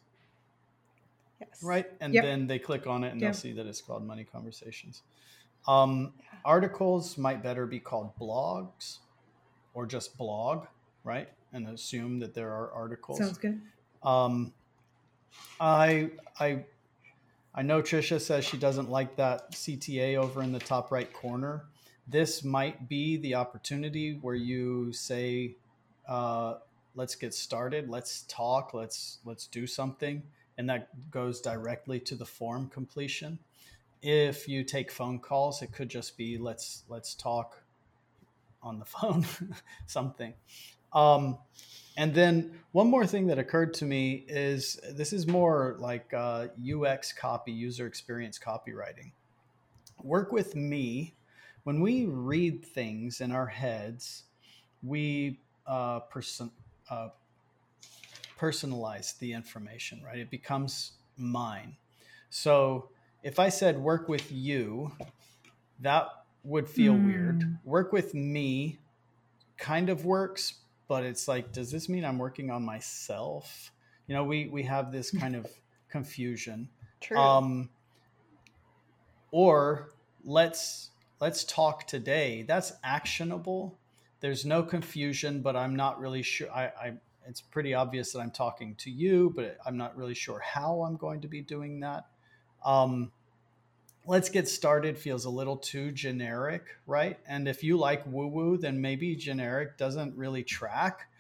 [1.41, 1.63] Yes.
[1.63, 1.87] Right.
[2.01, 2.25] And yep.
[2.25, 3.33] then they click on it and yep.
[3.33, 5.03] they'll see that it's called money conversations.
[5.67, 6.15] Um,
[6.45, 8.99] articles might better be called blogs
[9.75, 10.67] or just blog,
[11.05, 11.29] right?
[11.53, 13.19] And assume that there are articles.
[13.19, 13.61] Sounds good.
[14.03, 14.53] Um,
[15.61, 16.65] I I
[17.55, 21.65] I know Trisha says she doesn't like that CTA over in the top right corner.
[22.07, 25.57] This might be the opportunity where you say,
[26.09, 26.55] uh,
[26.95, 27.89] "Let's get started.
[27.89, 28.75] Let's talk.
[28.75, 30.23] Let's let's do something,"
[30.59, 33.39] and that goes directly to the form completion
[34.03, 37.63] if you take phone calls, it could just be let's let's talk
[38.63, 39.27] on the phone,
[39.87, 40.35] something.
[40.93, 41.39] Um,
[41.97, 46.47] and then one more thing that occurred to me is this is more like uh,
[46.63, 49.13] UX copy, user experience copywriting.
[50.03, 51.15] Work with me.
[51.65, 54.23] When we read things in our heads,
[54.83, 56.51] we uh, person,
[56.89, 57.09] uh,
[58.39, 60.19] personalize the information, right?
[60.19, 61.77] It becomes mine.
[62.31, 62.91] So
[63.23, 64.93] if I said work with you,
[65.81, 66.09] that
[66.45, 67.07] would feel mm.
[67.07, 67.59] weird.
[67.65, 68.79] Work with me
[69.57, 70.55] kind of works,
[70.87, 73.73] but it's like, does this mean I'm working on myself?
[74.07, 75.47] You know, we we have this kind of
[75.91, 76.69] confusion.
[77.01, 77.19] True.
[77.19, 77.69] Um,
[79.31, 79.91] or
[80.25, 82.45] let's let's talk today.
[82.47, 83.79] That's actionable.
[84.21, 86.51] There's no confusion, but I'm not really sure.
[86.51, 86.93] I, I
[87.29, 90.97] it's pretty obvious that I'm talking to you, but I'm not really sure how I'm
[90.97, 92.07] going to be doing that.
[92.65, 93.13] Um,
[94.07, 97.19] let's get started feels a little too generic, right?
[97.29, 101.11] And if you like woo woo, then maybe generic doesn't really track.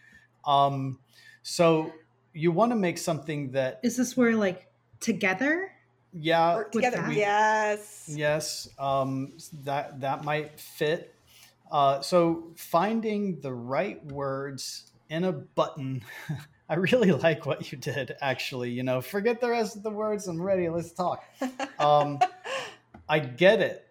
[0.46, 0.98] Um,
[1.42, 1.92] so
[2.32, 4.66] you want to make something that is this where like
[5.00, 5.72] together?
[6.14, 7.04] Yeah, Work together.
[7.06, 8.68] We, yes, yes.
[8.78, 9.34] Um,
[9.64, 11.14] that that might fit.
[11.70, 16.02] Uh, so finding the right words in a button
[16.68, 18.70] I really like what you did, actually.
[18.70, 20.26] You know, forget the rest of the words.
[20.28, 20.68] I'm ready.
[20.68, 21.24] Let's talk.
[21.78, 22.18] Um,
[23.08, 23.86] I get it.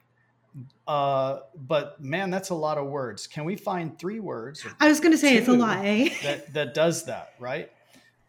[0.88, 3.26] Uh, but man, that's a lot of words.
[3.26, 4.66] Can we find three words?
[4.80, 6.10] I was going to say it's a lot, eh?
[6.24, 7.72] that, that does that, right?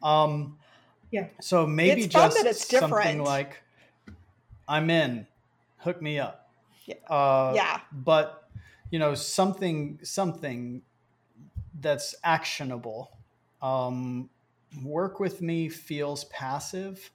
[0.03, 0.57] Um,
[1.11, 1.26] yeah.
[1.41, 3.62] So maybe it's just something like,
[4.66, 5.26] I'm in,
[5.78, 6.51] hook me up.
[6.86, 6.97] Yeah.
[7.09, 7.80] Uh, yeah.
[7.93, 8.49] But,
[8.91, 10.82] you know, something, something
[11.81, 13.11] that's actionable.
[13.62, 14.31] Um,
[14.83, 17.11] work with me feels passive.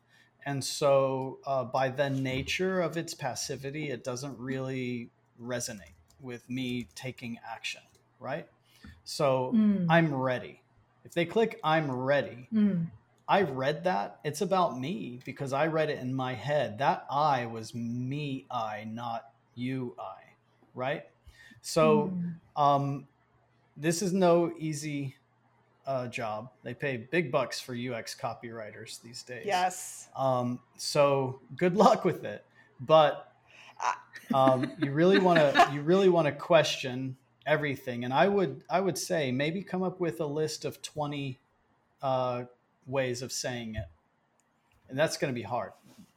[0.45, 5.09] And so, uh, by the nature of its passivity, it doesn't really
[5.41, 7.82] resonate with me taking action,
[8.20, 8.47] right?
[9.05, 9.86] So, mm.
[9.89, 10.61] I'm ready.
[11.05, 12.47] If they click, I'm ready.
[12.53, 12.88] Mm.
[13.28, 14.20] I read that.
[14.26, 16.78] It's about me because I read it in my head.
[16.80, 20.34] That I was me, I, not you, I,
[20.76, 21.05] right?
[21.61, 22.61] So, mm.
[22.61, 23.07] um,
[23.78, 25.15] this is no easy
[25.86, 26.49] uh, job.
[26.63, 29.43] They pay big bucks for UX copywriters these days.
[29.45, 30.07] Yes.
[30.15, 32.45] Um, so good luck with it.
[32.80, 33.32] But
[34.34, 38.05] um, you really want to you really want to question everything.
[38.05, 41.39] And I would I would say maybe come up with a list of twenty
[42.01, 42.43] uh,
[42.88, 43.86] ways of saying it.
[44.89, 45.71] and that's going to be hard.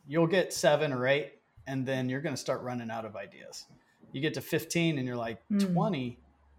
[0.08, 1.34] You'll get seven or eight,
[1.66, 3.66] and then you're going to start running out of ideas.
[4.12, 5.60] You get to 15, and you're like Mm.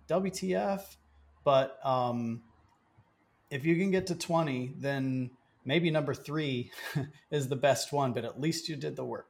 [0.08, 0.82] 20, WTF?
[1.44, 2.42] But um,
[3.50, 5.32] if you can get to 20, then
[5.66, 6.72] maybe number three
[7.32, 9.30] is the best one, but at least you did the work,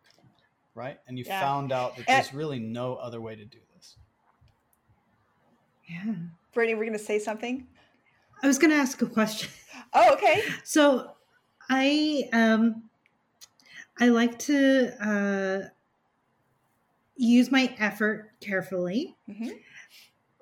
[0.75, 0.97] right?
[1.07, 1.39] And you Yeah.
[1.39, 3.97] found out that And- there's really no other way to do this.
[5.87, 6.15] Yeah.
[6.53, 7.67] Brittany, we're going to say something.
[8.43, 9.49] I was going to ask a question.
[9.93, 10.41] Oh, okay.
[10.63, 11.11] So
[11.69, 12.89] I um
[13.99, 15.69] I like to uh
[17.15, 19.15] use my effort carefully.
[19.27, 19.49] hmm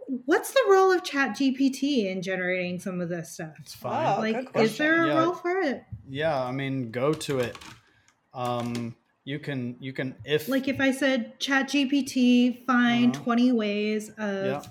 [0.08, 3.53] What's the role of Chat GPT in generating some of this stuff?
[3.60, 4.08] It's fine.
[4.08, 5.26] Oh, like is there a Yeah.
[5.26, 5.84] role for it?
[6.08, 7.58] Yeah, I mean, go to it.
[8.34, 13.24] Um, you can, you can, if Like if I said Chat GPT find Uh-huh.
[13.24, 14.62] 20 ways of yeah,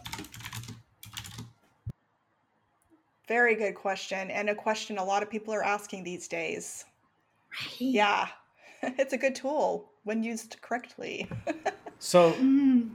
[3.27, 6.85] Very good question, and a question a lot of people are asking these days.
[7.61, 7.75] Right.
[7.81, 8.29] Yeah,
[8.83, 11.29] it's a good tool when used correctly.
[11.99, 12.91] so Mm,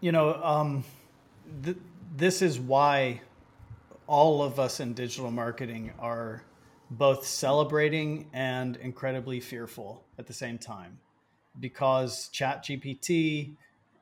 [0.00, 0.82] you know, um,
[1.64, 1.76] th-
[2.16, 3.20] this is why
[4.06, 6.42] all of us in digital marketing are
[6.90, 10.98] both celebrating and incredibly fearful at the same time.
[11.58, 13.54] Because ChatGPT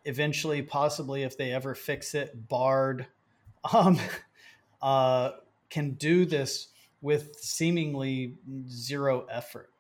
[0.04, 3.06] eventually possibly if they ever fix it bard
[3.72, 3.98] um,
[4.80, 5.32] uh,
[5.68, 6.68] can do this
[7.02, 8.34] with seemingly
[8.68, 9.70] zero effort.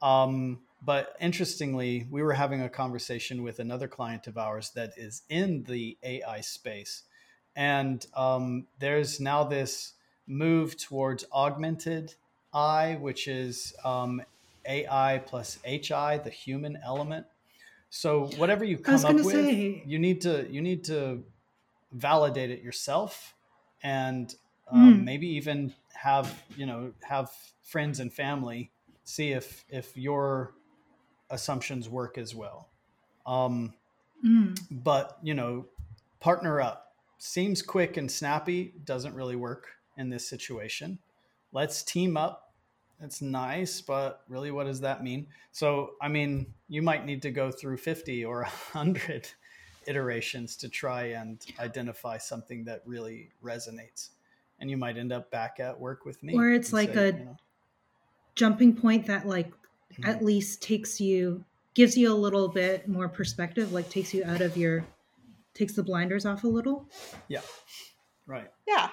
[0.00, 5.22] Um, but interestingly, we were having a conversation with another client of ours that is
[5.28, 7.04] in the AI space.
[7.54, 9.92] And um, there's now this
[10.26, 12.14] move towards augmented
[12.52, 14.22] I, which is um,
[14.66, 17.26] AI plus HI, the human element.
[17.90, 21.24] So whatever you come up with, say- you need to you need to
[21.92, 23.34] validate it yourself,
[23.82, 24.34] and
[24.70, 25.04] um, Mm.
[25.04, 27.30] maybe even have you know have
[27.62, 28.70] friends and family
[29.04, 30.54] see if if your
[31.32, 32.68] assumptions work as well.
[33.26, 33.74] Um,
[34.24, 34.56] mm.
[34.70, 35.66] but you know,
[36.20, 40.98] partner up seems quick and snappy, doesn't really work in this situation.
[41.52, 42.52] Let's team up.
[43.00, 45.26] It's nice, but really, what does that mean?
[45.50, 49.28] So, I mean, you might need to go through 50 or 100
[49.86, 54.10] iterations to try and identify something that really resonates.
[54.60, 56.34] And you might end up back at work with me.
[56.34, 57.36] Or it's like say, a- you know,
[58.34, 59.52] Jumping point that like
[59.98, 60.08] Mhm.
[60.08, 64.40] at least takes you gives you a little bit more perspective, like takes you out
[64.40, 64.84] of your
[65.54, 66.88] takes the blinders off a little.
[67.28, 67.40] Yeah
[68.26, 68.50] right.
[68.66, 68.90] Yeah.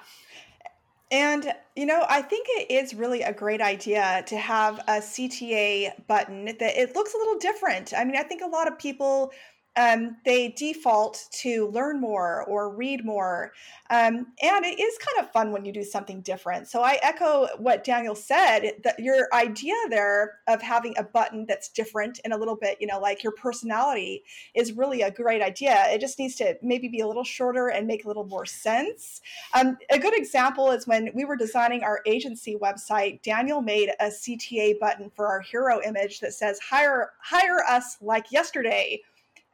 [1.12, 6.06] And, you know, I think it is really a great idea to have a CTA
[6.08, 7.94] button that it looks a little different.
[7.98, 9.32] I mean, I think a lot of people
[9.80, 13.54] um, they default to learn more or read more.
[13.90, 16.68] Um, and it is kind of fun when you do something different.
[16.68, 21.70] So I echo what Daniel said that your idea there of having a button that's
[21.70, 24.24] different and a little bit, you know, like your personality
[24.54, 25.86] is really a great idea.
[25.88, 29.22] It just needs to maybe be a little shorter and make a little more sense.
[29.54, 34.08] Um, a good example is when we were designing our agency website, Daniel made a
[34.08, 39.02] CTA button for our hero image that says hire hire us like yesterday.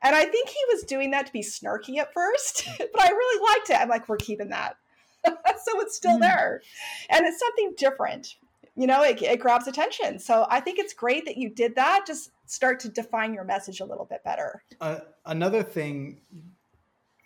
[0.06, 3.46] And I think he was doing that to be snarky at first, but I really
[3.56, 3.74] liked it.
[3.82, 4.78] I'm like, we're keeping that.
[5.26, 6.22] so it's still Mm.
[6.22, 6.62] there.
[7.10, 8.36] And it's something different.
[8.76, 10.20] You know, it, it grabs attention.
[10.20, 12.06] So I think it's great that you did that.
[12.06, 14.64] Just start to define your message a little bit better.
[14.80, 16.20] Uh, another thing,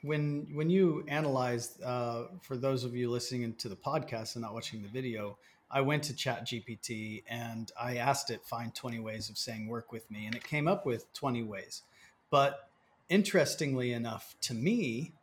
[0.02, 4.54] when when you analyzed, uh, for those of you listening to the podcast and not
[4.54, 5.38] watching the video,
[5.70, 9.92] I went to Chat GPT and I asked it find 20 ways of saying work
[9.92, 11.82] with me, and it came up with 20 ways.
[12.30, 12.69] But
[13.10, 15.16] interestingly enough, to me,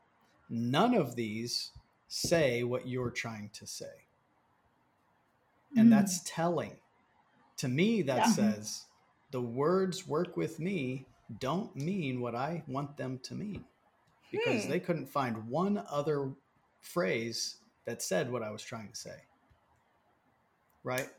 [0.48, 1.72] none of these
[2.08, 4.08] say what you're trying to say,
[5.76, 5.90] and Mm.
[5.90, 6.80] that's telling.
[7.58, 8.26] To me, that Yeah.
[8.26, 8.86] says
[9.30, 11.08] the words work with me
[11.38, 13.64] don't mean what I want them to mean
[14.30, 14.70] because Hmm.
[14.70, 16.34] they couldn't find one other
[16.80, 19.22] phrase that said what I was trying to say.
[20.84, 21.10] Right?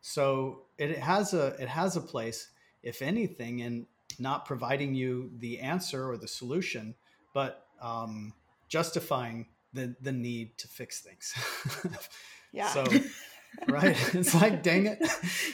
[0.00, 2.50] So it has a it has a place,
[2.82, 3.86] if anything, in
[4.18, 6.94] not providing you the answer or the solution,
[7.34, 8.32] but um,
[8.68, 11.34] justifying the the need to fix things.
[12.52, 12.68] Yeah.
[12.68, 12.84] So
[13.68, 15.06] right, it's like, dang it.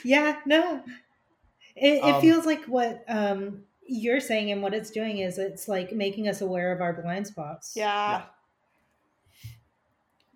[0.03, 0.81] Yeah, no.
[1.75, 5.67] It, it Um, feels like what um, you're saying and what it's doing is it's
[5.67, 7.73] like making us aware of our blind spots.
[7.75, 8.23] Yeah.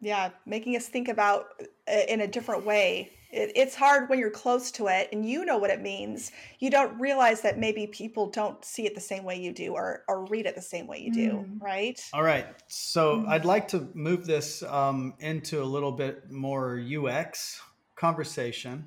[0.01, 1.45] Yeah, making us think about
[1.87, 3.11] it in a different way.
[3.31, 6.31] It, it's hard when you're close to it and you know what it means.
[6.59, 10.03] You don't realize that maybe people don't see it the same way you do or,
[10.07, 11.61] or read it the same way you do, Mm.
[11.61, 11.99] right?
[12.13, 12.47] All right.
[12.67, 13.27] So Mm.
[13.29, 17.61] I'd like to move this um, into a little bit more UX
[17.95, 18.85] conversation.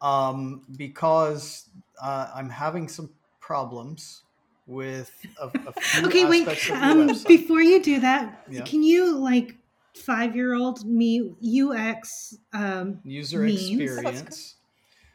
[0.00, 1.68] um, because
[2.00, 3.10] uh, I'm having some
[3.40, 4.22] problems
[4.66, 5.10] with
[5.40, 6.46] a, a few Okay, wait.
[6.46, 8.62] of Um, before you do that, Yeah.
[8.62, 9.56] can you like
[9.96, 12.36] five year old me UX?
[12.52, 13.80] Um, user means?
[13.80, 14.56] experience.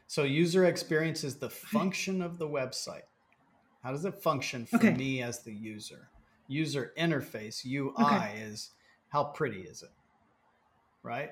[0.07, 3.03] So user experience is the function of the website.
[3.81, 4.93] How does it function for Okay.
[4.95, 6.09] me as the user?
[6.47, 8.41] User interface UI Okay.
[8.41, 8.71] is
[9.09, 9.89] how pretty is it,
[11.03, 11.31] right?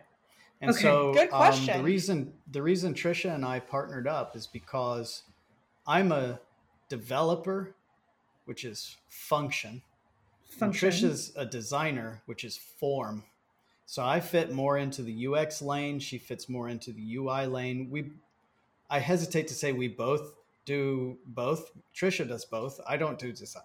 [0.61, 0.81] And Okay.
[0.81, 1.75] so Good Um, question.
[1.77, 5.23] the reason the reason Trisha and I partnered up is because
[5.87, 6.39] I'm a
[6.89, 7.75] developer,
[8.45, 9.81] which is function,
[10.59, 10.89] and function.
[10.89, 13.23] Trisha's a designer, which is form.
[13.91, 15.99] So I fit more into the UX lane.
[15.99, 17.89] She fits more into the UI lane.
[17.91, 18.11] We,
[18.89, 20.33] I hesitate to say we both
[20.63, 21.69] do both.
[21.93, 22.79] Trisha does both.
[22.87, 23.63] I don't do design.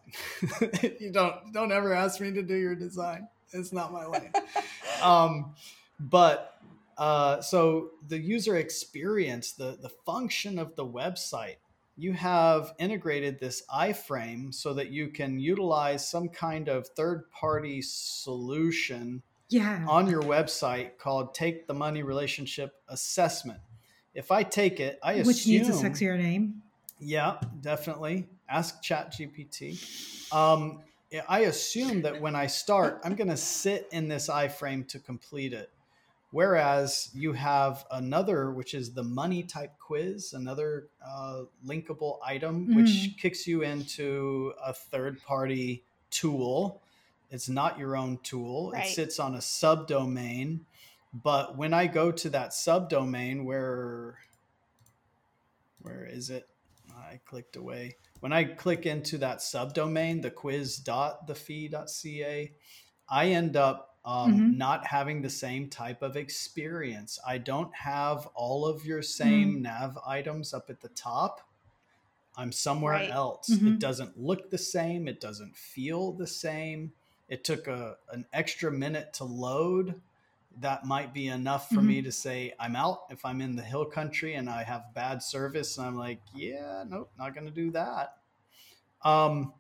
[0.99, 3.29] you don't don't ever ask me to do your design.
[3.53, 4.33] It's not my lane.
[5.01, 5.55] um,
[6.01, 6.59] but
[6.99, 11.59] uh, so the user experience, the the function of the website,
[11.97, 17.81] you have integrated this iframe so that you can utilize some kind of third party
[17.81, 19.85] solution yeah.
[19.89, 23.61] on your website called Take the Money Relationship Assessment.
[24.15, 26.63] If I take it, I assume Which needs a sexier name.
[26.99, 28.27] yeah, definitely.
[28.49, 30.33] Ask ChatGPT.
[30.33, 30.83] Um,
[31.29, 35.53] I assume that when I start, I'm going to sit in this iframe to complete
[35.53, 35.71] it.
[36.33, 43.17] Whereas you have another, which is the money type quiz, another uh, linkable item, which
[43.21, 46.83] kicks you into a third party tool.
[47.31, 48.87] It's not your own tool, Right.
[48.87, 50.61] it sits on a subdomain.
[51.13, 54.19] But when I go to that subdomain, where
[55.83, 56.49] where is it?
[56.97, 57.97] I clicked away.
[58.21, 60.31] When I click into that subdomain, the
[61.27, 62.53] quiz.thefee.ca,
[63.09, 64.57] I end up um, Mhm.
[64.57, 67.19] not having the same type of experience.
[67.27, 71.41] I don't have all of your same nav items up at the top.
[72.37, 73.11] I'm somewhere Right.
[73.11, 73.49] else.
[73.51, 73.75] Mhm.
[73.75, 75.09] It doesn't look the same.
[75.09, 76.93] It doesn't feel the same.
[77.29, 80.01] It took a, an extra minute to load.
[80.61, 81.87] That might be enough for Mhm.
[81.87, 85.23] me to say I'm out if I'm in the hill country and I have bad
[85.23, 85.77] service.
[85.77, 88.17] And I'm like, yeah, nope, not going to do that.
[89.03, 89.53] Um,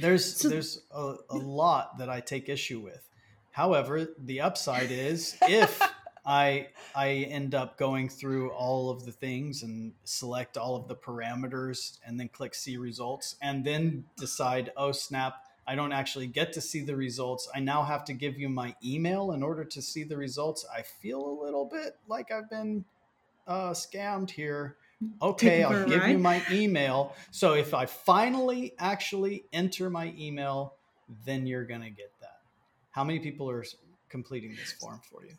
[0.00, 3.08] there's So- there's a, a lot that I take issue with.
[3.52, 5.80] However, the upside is if
[6.26, 10.96] I I end up going through all of the things and select all of the
[10.96, 16.52] parameters and then click see results and then decide, oh snap, I don't actually get
[16.54, 17.48] to see the results.
[17.54, 20.66] I now have to give you my email in order to see the results.
[20.74, 22.84] I feel a little bit like I've been
[23.46, 24.76] uh, scammed here.
[25.20, 27.14] Okay, I'll a give you my email.
[27.30, 30.74] So if I finally actually enter my email,
[31.26, 32.40] then you're going to get that.
[32.90, 33.64] How many people are
[34.08, 35.32] completing this form for you?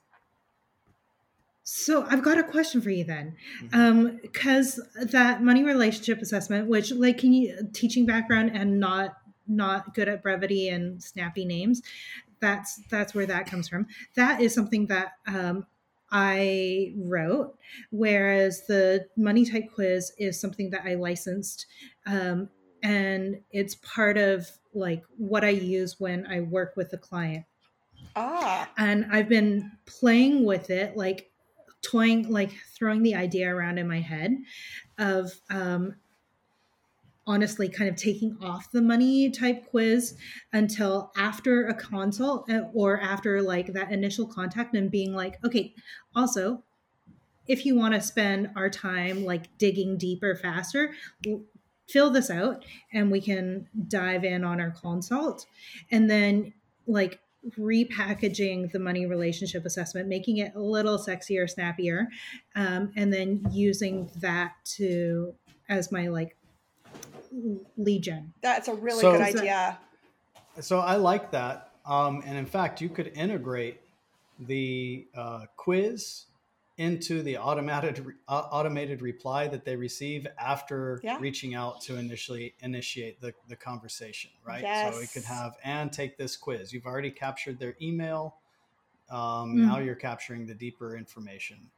[1.63, 3.73] So I've got a question for you then, Mhm.
[3.73, 9.17] um, because that money relationship assessment, which like, can you teaching background and not
[9.47, 11.81] not good at brevity and snappy names,
[12.39, 13.87] that's that's where that comes from.
[14.15, 15.65] That is something that um,
[16.11, 17.57] I wrote,
[17.91, 21.65] whereas the money type quiz is something that I licensed,
[22.05, 22.49] um,
[22.83, 27.45] and it's part of like what I use when I work with a client.
[28.15, 31.31] Ah, and I've been playing with it, like
[31.81, 34.37] toying, like throwing the idea around in my head
[34.97, 35.95] of um,
[37.27, 40.15] honestly kind of taking off the money type quiz
[40.53, 45.73] until after a consult uh, or after like that initial contact and being like, okay,
[46.15, 46.63] also,
[47.47, 50.93] if you want to spend our time like digging deeper faster,
[51.87, 55.45] fill this out and we can dive in on our consult.
[55.91, 56.53] And then
[56.87, 57.19] like
[57.57, 62.07] repackaging the money relationship assessment, making it a little sexier, snappier,
[62.55, 65.35] um, and then using that to
[65.69, 66.35] as my like
[67.77, 68.33] lead gen.
[68.41, 69.77] that's a really So- good idea.
[70.61, 71.71] So I like that.
[71.85, 73.81] Um, and in fact, you could integrate
[74.39, 76.25] the uh, quiz
[76.77, 81.17] into the automated uh, automated reply that they receive after Yeah.
[81.21, 84.91] reaching out to initially initiate the, the conversation, right?
[84.93, 86.73] So we could have and take this quiz.
[86.73, 88.35] You've already captured their email.
[89.09, 89.67] Um, Mm.
[89.67, 91.69] Now you're capturing the deeper information.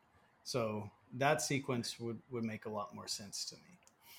[0.43, 3.76] So that sequence would would make a lot more sense to me.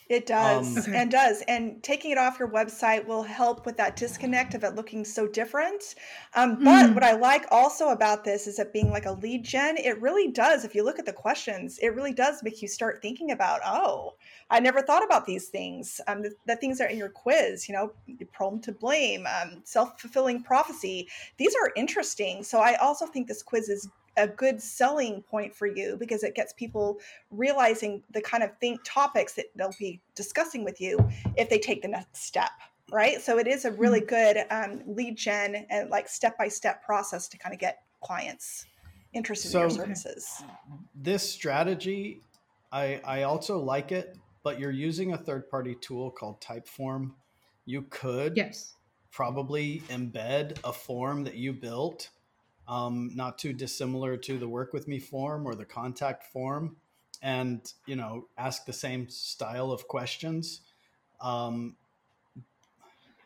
[0.09, 1.43] It does Um, and does.
[1.49, 5.27] And taking it off your website will help with that disconnect of it looking so
[5.27, 5.95] different.
[6.35, 6.95] Um, but Mm.
[6.95, 9.77] what I like also about this is it being like a lead gen.
[9.77, 10.65] It really does.
[10.65, 14.15] If you look at the questions, it really does make you start thinking about, oh,
[14.49, 16.01] I never thought about these things.
[16.07, 17.93] Um, the, the things that are in your quiz, you know,
[18.33, 21.07] prone to blame, um, self fulfilling prophecy.
[21.37, 22.43] These are interesting.
[22.45, 26.35] So I also think this quiz is a good selling point for you because it
[26.35, 26.99] gets people
[27.31, 30.99] realizing the kind of think topics that they'll be discussing with you
[31.37, 32.51] if they take the next step
[32.91, 34.09] right so it is a really Mm-hmm.
[34.09, 38.67] good um, lead gen and like step-by-step process to kind of get clients
[39.13, 40.43] interested in your services
[40.95, 42.21] this strategy
[42.73, 47.13] i i also like it but you're using a third party tool called typeform
[47.67, 48.75] you could Yes.
[49.11, 52.11] probably embed a form that you built
[52.69, 56.77] um, not too dissimilar to the work with me form or the contact form.
[57.21, 60.61] And you know ask the same style of questions.
[61.21, 61.75] Um,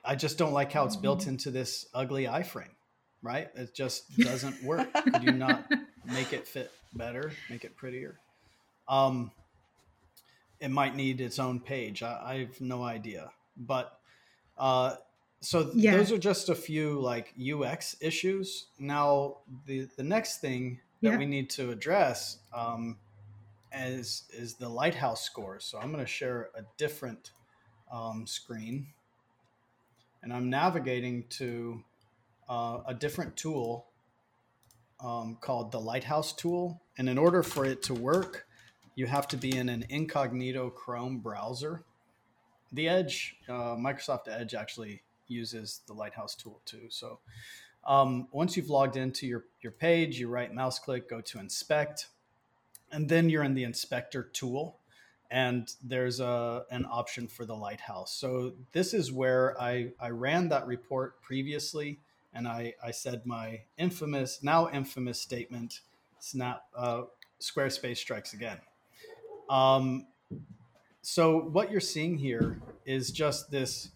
[0.04, 2.74] i just don't like how it's built into this ugly iframe
[3.22, 3.48] right?
[3.54, 4.92] It just doesn't work.
[4.92, 5.70] Could you not
[6.04, 8.18] make it fit better make it prettier?
[8.88, 9.30] Um,
[10.60, 12.02] it might need its own page.
[12.02, 13.30] I, I have no idea.
[13.56, 13.98] But
[14.58, 14.96] uh,
[15.42, 15.96] so th- Yeah.
[15.96, 18.66] those are just a few like ux issues.
[18.78, 21.18] Now the the next thing that Yeah.
[21.18, 22.98] we need to address um,
[23.74, 25.60] is is the lighthouse score.
[25.60, 27.32] So i'm going to share a different
[27.90, 28.86] um, screen.
[30.22, 31.82] And i'm navigating to
[32.48, 33.86] uh, a different tool
[35.00, 36.80] um, called the lighthouse tool.
[36.98, 38.46] And in order for it to work
[38.94, 41.82] you have to be in an incognito chrome browser.
[42.72, 45.02] The edge uh, microsoft edge actually
[45.32, 46.86] uses the lighthouse tool too.
[46.88, 47.18] So
[47.86, 52.08] um, once you've logged into your, your page you right mouse click go to inspect
[52.92, 54.78] and then you're in the inspector tool
[55.30, 58.12] and there's a, an option for the lighthouse.
[58.14, 61.98] So this is where I, I ran that report previously
[62.34, 65.80] and I, I said my infamous now infamous statement
[66.20, 67.02] snap uh,
[67.40, 68.58] squarespace strikes again.
[69.50, 70.06] Um,
[71.02, 73.90] so what you're seeing here is just this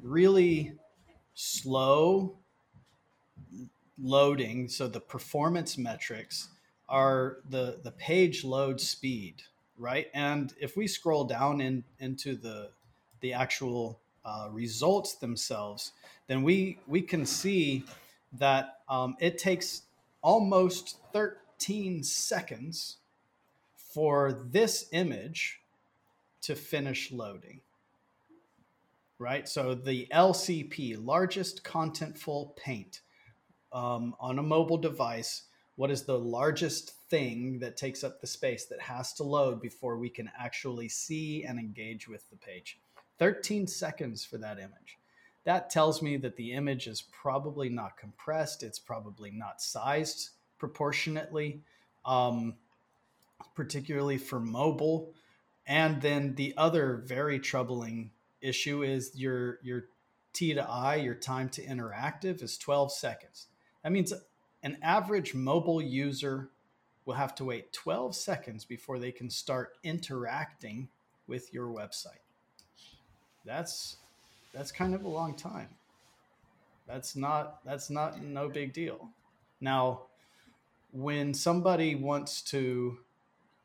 [0.00, 0.74] really
[1.34, 2.36] slow
[4.00, 6.48] loading so the performance metrics
[6.88, 9.42] are the the page load speed
[9.78, 10.06] right?
[10.14, 12.70] And if we scroll down in into the
[13.20, 15.92] the actual uh, results themselves
[16.28, 17.84] then we we can see
[18.32, 19.82] that um, it takes
[20.22, 22.98] almost 13 seconds
[23.74, 25.60] for this image
[26.40, 27.60] to finish loading
[29.22, 29.48] right?
[29.48, 33.00] So the lcp largest contentful paint
[33.72, 35.44] um, on a mobile device
[35.76, 39.96] what is the largest thing that takes up the space that has to load before
[39.96, 42.78] we can actually see and engage with the page?
[43.18, 44.98] 13 seconds for that image.
[45.44, 51.62] That tells me that the image is probably not compressed it's probably not sized proportionately
[52.04, 52.54] um,
[53.54, 55.12] particularly for mobile.
[55.66, 58.10] And then the other very troubling
[58.42, 59.84] issue is your your
[60.32, 63.46] t to i your time to interactive is 12 seconds.
[63.82, 64.12] That means
[64.62, 66.50] an average mobile user
[67.04, 70.88] will have to wait 12 seconds before they can start interacting
[71.26, 72.22] with your website.
[73.44, 73.96] That's
[74.52, 75.68] that's kind of a long time.
[76.86, 79.08] That's not that's not no big deal.
[79.60, 80.02] Now
[80.92, 82.98] when somebody wants to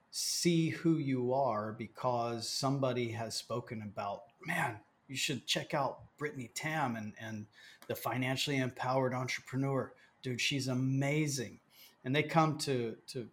[0.09, 6.49] see who you are because somebody has spoken about man you should check out brittany
[6.53, 7.45] tam and, and
[7.87, 9.93] the financially empowered entrepreneur.
[10.21, 11.59] Dude she's amazing.
[12.03, 13.27] And they come to to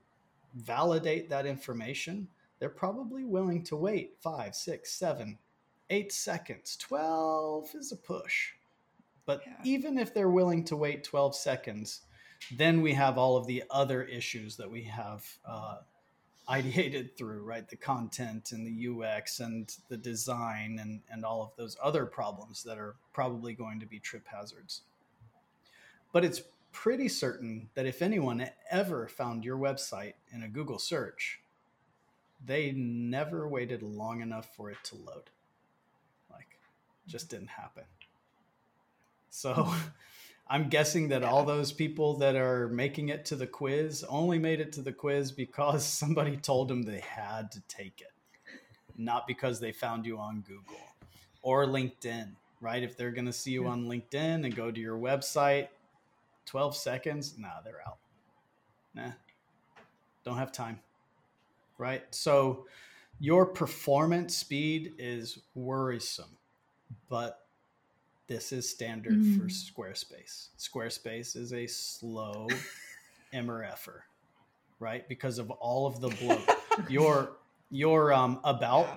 [0.55, 2.29] validate that information.
[2.59, 5.39] They're probably willing to wait five six seven
[5.91, 6.77] eight seconds.
[6.79, 8.53] 12 is a push.
[9.27, 9.57] But Yeah.
[9.65, 12.03] even if they're willing to wait 12 seconds
[12.51, 15.79] then we have all of the other issues that we have uh,
[16.49, 17.69] ideated through, right?
[17.69, 22.63] The content and the UX and the design and, and all of those other problems
[22.65, 24.83] that are probably going to be trip hazards.
[26.13, 26.43] But it's
[26.73, 31.41] pretty certain that if anyone ever found your website in a Google search,
[32.45, 35.31] they never waited long enough for it to load.
[36.31, 36.59] Like,
[37.07, 37.85] just didn't happen.
[39.31, 39.73] So
[40.47, 44.61] I'm guessing that all those people that are making it to the quiz only made
[44.61, 48.13] it to the quiz because somebody told them they had to take it,
[48.97, 50.77] not because they found you on Google
[51.43, 52.83] or LinkedIn, right?
[52.83, 53.71] If they're going to see you Yeah.
[53.71, 55.69] on LinkedIn and go to your website,
[56.47, 57.99] 12 seconds, nah, they're out.
[58.95, 59.13] Nah,
[60.25, 60.81] don't have time,
[61.79, 62.05] right?
[62.15, 62.67] So
[63.19, 66.37] your performance speed is worrisome,
[67.09, 67.44] but
[68.27, 69.51] this is standard for Mm.
[69.51, 70.49] Squarespace.
[70.59, 72.49] Squarespace is a slow
[73.33, 74.01] MRFer,
[74.79, 75.07] right?
[75.09, 76.49] Because of all of the bloat.
[76.89, 77.33] your
[77.71, 78.89] your um about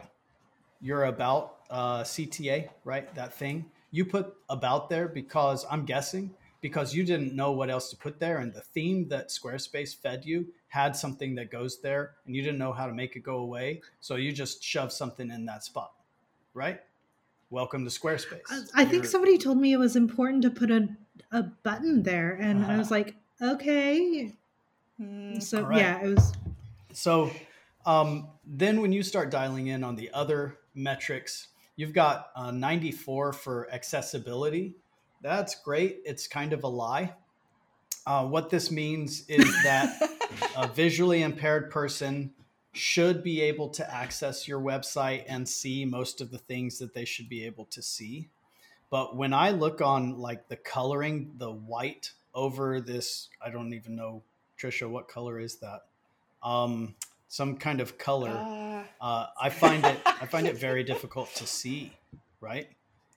[0.80, 3.14] your about uh, CTA, right?
[3.16, 7.90] That thing you put about there because I'm guessing because you didn't know what else
[7.92, 12.16] to put there and the theme that Squarespace fed you had something that goes there
[12.26, 13.82] and you didn't know how to make it go away.
[14.02, 15.92] So you just shove something in that spot,
[16.54, 16.82] right?
[17.50, 18.42] Welcome to Squarespace.
[18.76, 20.90] I, I think somebody told me it was important to put a,
[21.32, 22.74] a button there, and uh-huh.
[22.74, 24.34] I was like, okay.
[25.02, 25.80] Mm, so right.
[25.80, 26.34] yeah, it was.
[26.92, 27.32] So
[27.86, 31.48] um, then when you start dialing in on the other metrics,
[31.78, 34.76] you've got uh, 94 for accessibility.
[35.22, 36.02] That's great.
[36.04, 37.14] It's kind of a lie.
[38.06, 39.98] Uh, what this means is that
[40.58, 42.34] a visually impaired person
[42.78, 47.06] should be able to access your website and see most of the things that they
[47.06, 48.30] should be able to see.
[48.90, 53.96] But when I look on like the coloring, the white over this, I don't even
[53.96, 54.24] know,
[54.60, 55.86] Trisha, what color is that?
[56.42, 56.96] Um,
[57.28, 58.30] some kind of color.
[58.30, 61.94] Uh, uh, I find it I find it very difficult to see.
[62.40, 62.70] Right.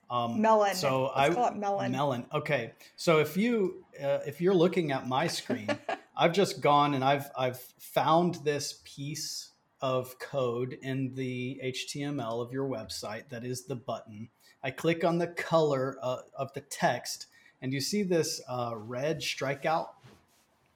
[0.09, 0.75] Um, melon.
[0.75, 1.91] So Let's I call it melon.
[1.91, 2.25] Melon.
[2.33, 2.73] Okay.
[2.97, 5.69] So if you uh, if you're looking at my screen,
[6.17, 9.50] I've just gone and I've I've found this piece
[9.81, 14.29] of code in the HTML of your website that is the button.
[14.63, 17.27] I click on the color uh, of the text,
[17.61, 19.89] and you see this uh, red strikeout.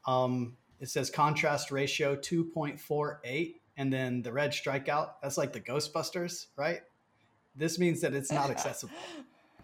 [0.08, 5.12] Um, it says contrast ratio 2.48, and then the red strikeout.
[5.22, 6.82] That's like the Ghostbusters, right?
[7.56, 8.96] This means that it's not accessible.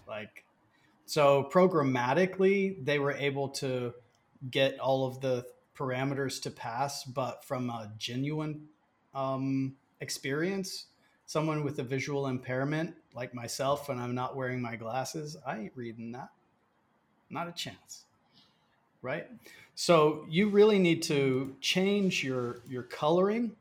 [0.07, 0.45] like,
[1.05, 3.93] so programmatically, they were able to
[4.49, 5.45] get all of the
[5.75, 8.67] parameters to pass, but from a genuine
[9.13, 10.85] um, experience,
[11.25, 15.73] someone with a visual impairment like myself, when I'm not wearing my glasses, I ain't
[15.75, 16.29] reading that.
[17.29, 18.05] Not a chance.
[19.01, 19.27] Right?
[19.75, 23.53] So you really need to change your your coloring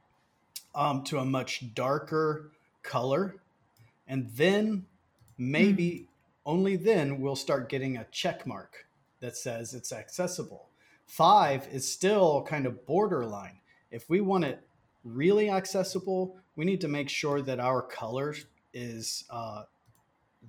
[0.74, 2.50] um, to a much darker
[2.82, 3.36] color
[4.10, 4.84] and then
[5.38, 6.06] maybe mm.
[6.44, 8.86] only then we'll start getting a check mark
[9.20, 10.66] that says it's accessible.
[11.06, 13.60] Five is still kind of borderline.
[13.90, 14.60] If we want it
[15.04, 18.34] really accessible, we need to make sure that our color
[18.72, 19.62] is uh,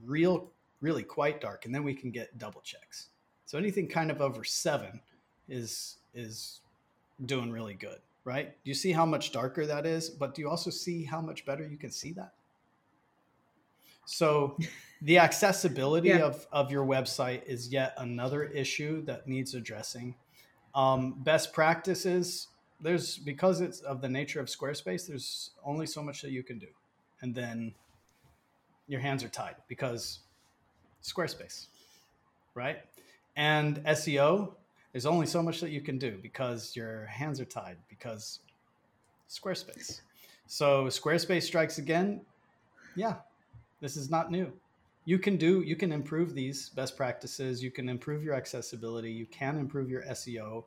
[0.05, 0.51] real,
[0.81, 3.07] really quite dark, and then we can get double checks.
[3.45, 5.01] So anything kind of over seven
[5.49, 6.61] is is
[7.25, 8.49] doing really good, right?
[8.63, 10.09] Do you see how much darker that is?
[10.09, 12.33] But do you also see how much better you can see that?
[14.05, 14.57] So
[15.01, 16.19] the accessibility yeah.
[16.19, 20.15] of, of your website is yet another issue that needs addressing.
[20.73, 22.47] Um, best practices,
[22.81, 26.59] there's because it's of the nature of Squarespace, there's only so much that you can
[26.59, 26.67] do.
[27.21, 27.73] And then
[28.87, 30.19] your hands are tied because
[31.03, 31.67] Squarespace,
[32.55, 32.79] right?
[33.35, 34.53] And SEO,
[34.91, 38.39] there's only so much that you can do because your hands are tied because
[39.29, 40.01] Squarespace.
[40.47, 42.21] So Squarespace strikes again.
[42.95, 43.15] Yeah,
[43.79, 44.51] this is not new.
[45.05, 47.63] You can do, you can improve these best practices.
[47.63, 49.11] You can improve your accessibility.
[49.11, 50.65] You can improve your SEO.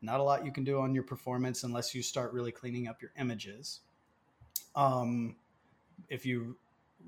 [0.00, 3.02] Not a lot you can do on your performance unless you start really cleaning up
[3.02, 3.80] your images.
[4.76, 5.36] Um,
[6.08, 6.56] if you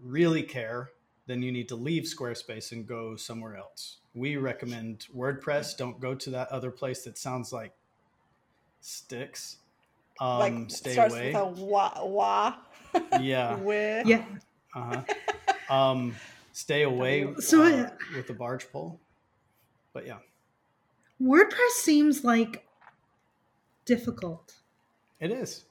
[0.03, 0.91] really care,
[1.27, 3.99] then you need to leave Squarespace and go somewhere else.
[4.15, 5.77] We recommend WordPress.
[5.77, 7.73] Don't go to that other place that sounds like
[8.81, 9.59] sticks.
[10.21, 11.27] Um, like stay starts away.
[11.29, 12.55] with a wah wah.
[13.21, 13.55] Yeah.
[13.61, 14.07] with.
[14.07, 14.25] Yeah.
[14.75, 15.03] Uh
[15.69, 15.75] huh.
[15.75, 16.17] Um,
[16.53, 17.33] stay away.
[17.39, 18.99] So uh, with the barge pole.
[19.93, 20.19] But yeah.
[21.23, 22.65] WordPress seems like
[23.91, 24.55] difficult.
[25.19, 25.65] It is.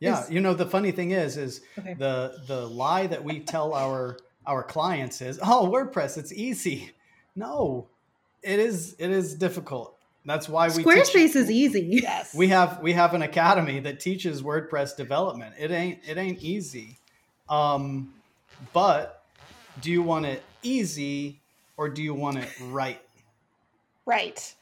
[0.00, 1.94] Yeah, is, you know the funny thing is, is okay.
[1.94, 6.90] the the lie that we tell our our clients is, oh, WordPress, it's easy.
[7.34, 7.88] No,
[8.42, 9.94] it is it is difficult.
[10.24, 11.86] That's why we Squarespace teach, is easy.
[12.02, 12.34] Yes.
[12.42, 15.54] We have we have an academy that teaches WordPress development.
[15.58, 16.98] It ain't it ain't easy.
[17.48, 18.14] Um,
[18.72, 19.22] but
[19.80, 21.40] do you want it easy
[21.76, 23.00] or do you want it right?
[24.04, 24.54] Right.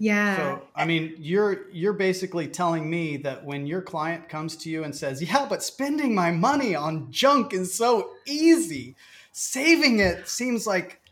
[0.00, 0.36] Yeah.
[0.36, 4.82] So I mean, you're you're basically telling me that when your client comes to you
[4.82, 8.96] and says, "Yeah, but spending my money on junk is so easy.
[9.32, 11.02] Saving it seems like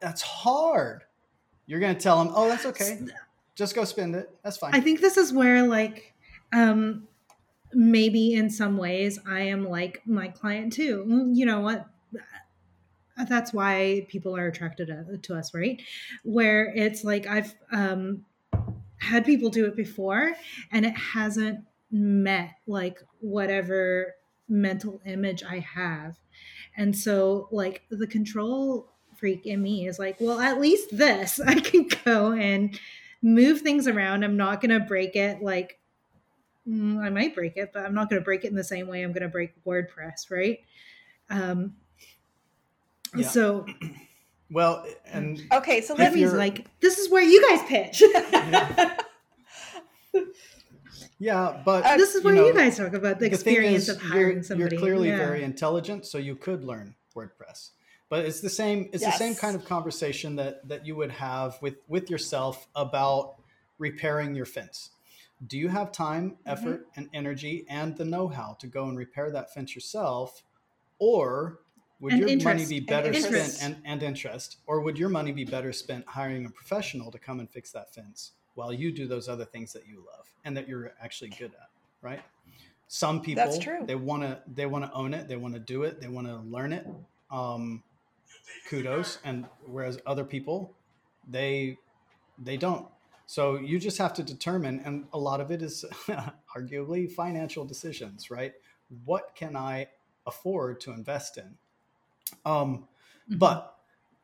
[0.00, 1.04] that's hard."
[1.66, 2.98] You're going to tell them, "Oh, that's okay.
[3.54, 4.28] Just go spend it.
[4.42, 6.12] That's fine." I think this is where like
[6.52, 7.06] um
[7.72, 11.30] maybe in some ways I am like my client too.
[11.32, 11.86] You know what?
[13.24, 14.90] That's why people are attracted
[15.22, 15.80] to, us right?
[16.22, 18.24] Where it's like i've um,
[18.98, 20.34] had people do it before
[20.72, 21.60] and it hasn't
[21.90, 24.14] met like whatever
[24.48, 26.16] mental image i have.
[26.76, 31.54] And so like the control freak in me is like well at least this i
[31.54, 32.78] can go and
[33.22, 34.24] move things around.
[34.24, 35.78] I'm not going to break it like
[36.68, 38.86] mm, i might break it but i'm not going to break it in the same
[38.86, 40.60] way i'm going to break wordpress right?
[41.30, 41.74] Um,
[43.22, 43.28] yeah.
[43.28, 43.66] So
[44.50, 46.24] Well, and okay, so let me.
[46.28, 48.00] Like, this is where you guys pitch.
[51.18, 53.96] yeah, but Uh, this is where you you, guys talk about the the experience is,
[53.96, 54.76] of hiring you're, somebody.
[54.76, 55.16] You're clearly Yeah.
[55.18, 57.70] very intelligent, so you could learn WordPress.
[58.08, 58.88] But it's the same.
[58.92, 63.34] It's the same kind of conversation that that you would have with with yourself about
[63.78, 64.90] repairing your fence.
[65.44, 66.48] Do you have time, Mm-hmm.
[66.50, 70.44] effort, and energy, and the know-how to go and repair that fence yourself,
[71.00, 71.58] or
[72.00, 73.56] would And your money be better interest.
[73.58, 77.18] spent and, and interest, or would your money be better spent hiring a professional to
[77.18, 80.56] come and fix that fence while you do those other things that you love and
[80.56, 81.70] that you're actually good at,
[82.02, 82.20] right?
[82.88, 83.80] Some people That's true.
[83.84, 86.26] they want to they want to own it, they want to do it, they want
[86.26, 86.86] to learn it.
[87.30, 87.82] Um,
[88.68, 90.74] kudos, and whereas other people
[91.28, 91.78] they
[92.38, 92.86] they don't.
[93.26, 95.84] So you just have to determine, and a lot of it is
[96.56, 98.52] arguably financial decisions, right?
[99.04, 99.88] What can I
[100.26, 101.56] afford to invest in?
[102.44, 102.88] Um,
[103.30, 103.38] Mhm.
[103.38, 103.78] but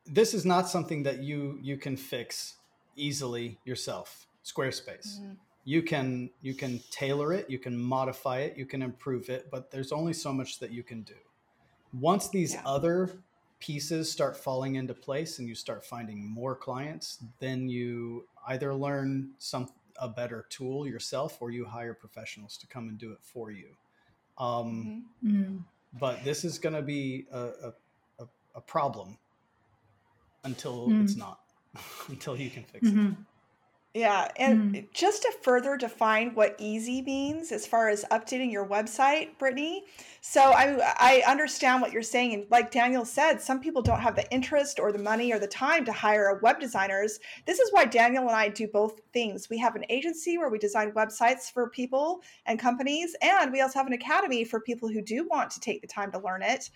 [0.04, 2.56] this is not something that you you can fix
[2.96, 5.36] easily yourself squarespace Mhm.
[5.64, 9.70] you can you can tailor it you can modify it you can improve it but
[9.70, 11.14] there's only so much that you can do
[11.92, 12.62] once these Yeah.
[12.66, 13.22] other
[13.60, 19.32] pieces start falling into place and you start finding more clients then you either learn
[19.38, 23.50] some a better tool yourself or you hire professionals to come and do it for
[23.52, 23.76] you
[24.38, 25.32] um, Mhm.
[25.32, 25.64] Mm.
[26.00, 27.74] but this is going to be a, a,
[28.54, 29.18] a, a problem
[30.44, 31.02] until Mm.
[31.02, 31.40] it's not
[32.08, 33.16] until you can fix it Mhm.
[33.94, 39.36] Yeah, and just to further define what easy means as far as updating your website,
[39.38, 39.84] Brittany.
[40.22, 44.16] So I I understand what you're saying, and like Daniel said, some people don't have
[44.16, 47.20] the interest or the money or the time to hire web designers.
[47.44, 49.50] This is why Daniel and I do both things.
[49.50, 53.78] We have an agency where we design websites for people and companies, and we also
[53.78, 56.70] have an academy for people who do want to take the time to learn it.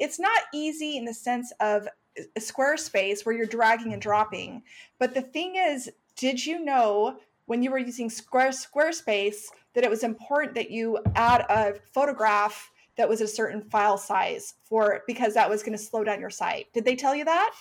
[0.00, 1.86] It's not easy in the sense of
[2.18, 4.62] a Squarespace where you're dragging and dropping.
[4.98, 9.90] But the thing is, did you know when you were using Square Squarespace that it
[9.90, 15.34] was important that you add a photograph that was a certain file size for because
[15.34, 16.72] that was going to slow down your site?
[16.72, 17.54] Did they tell you that?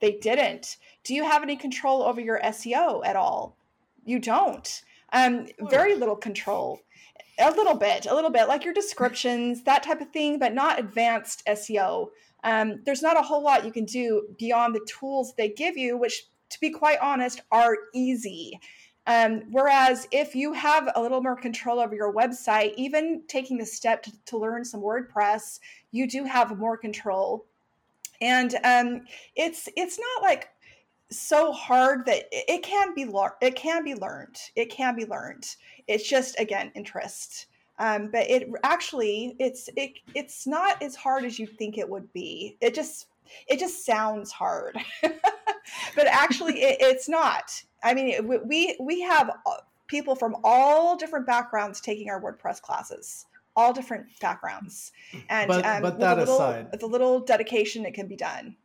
[0.00, 0.76] They didn't.
[1.04, 3.56] Do you have any control over your SEO at all?
[4.04, 4.82] You don't.
[5.12, 6.80] Um, very little control.
[7.40, 10.78] A little bit, a little bit, like your descriptions, that type of thing, but not
[10.78, 12.08] advanced SEO.
[12.44, 15.96] Um, there's not a whole lot you can do beyond the tools they give you,
[15.96, 18.58] which, to be quite honest, are easy.
[19.06, 23.66] Um, whereas if you have a little more control over your website, even taking the
[23.66, 25.58] step to, to learn some WordPress,
[25.90, 27.46] you do have more control.
[28.20, 30.50] And um, it's it's not like
[31.10, 34.36] so hard that it, can be lear- it can be learned.
[34.56, 35.46] It can be learned.
[35.88, 37.46] It's just again interest.
[37.78, 42.12] Um, but it actually it's it it's not as hard as you think it would
[42.12, 42.56] be.
[42.60, 43.06] It just
[43.48, 47.62] it just sounds hard, but actually it, it's not.
[47.82, 49.56] I mean, we- we have uh,
[49.86, 53.24] people from all different backgrounds taking our WordPress classes,
[53.56, 54.92] all different backgrounds,
[55.28, 58.06] and But- um, but with that a little, aside- with a little dedication, it can
[58.08, 58.56] be done.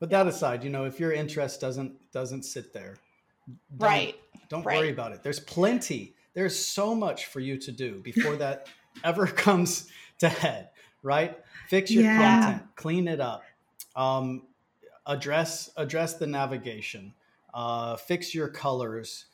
[0.00, 2.96] But that aside you know if your interest doesn't doesn't sit there
[3.76, 4.14] don't- Right.
[4.48, 4.78] don't right.
[4.78, 8.68] worry about it there's plenty there's so much for you to do before that
[9.04, 9.88] ever comes
[10.18, 10.70] to head
[11.02, 11.38] right
[11.68, 12.18] fix your Yeah.
[12.42, 13.42] content clean it up
[13.96, 14.42] um,
[15.06, 17.12] address address the navigation
[17.54, 19.26] uh, fix your colors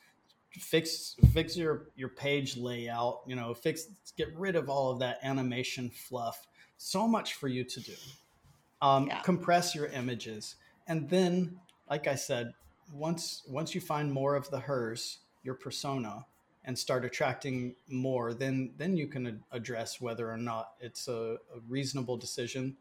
[0.51, 3.85] fix fix your your page layout you know fix
[4.17, 6.47] get rid of all of that animation fluff
[6.77, 7.93] so much for you to do
[8.81, 9.21] um, Yeah.
[9.21, 10.55] compress your images
[10.87, 12.53] and then like i said
[12.93, 16.25] once once you find more of the hers your persona
[16.65, 21.37] and start attracting more then then you can ad- address whether or not it's a,
[21.55, 22.75] a reasonable decision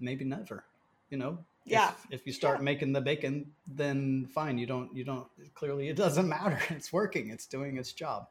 [0.00, 0.64] maybe never
[1.10, 1.92] you know If- Yeah.
[2.10, 2.64] if, you start Yeah.
[2.64, 7.30] making the bacon then fine you don't you don't clearly it doesn't matter it's working
[7.30, 8.28] it's doing its job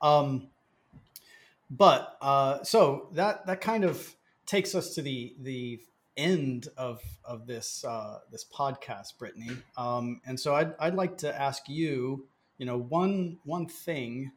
[0.00, 0.48] um
[1.70, 4.14] but uh so that that kind of
[4.46, 5.80] takes us to the the
[6.16, 9.56] end of of this uh this podcast brittany.
[9.76, 12.26] Um and so i'd, I'd like to ask you
[12.58, 14.32] you know one one thing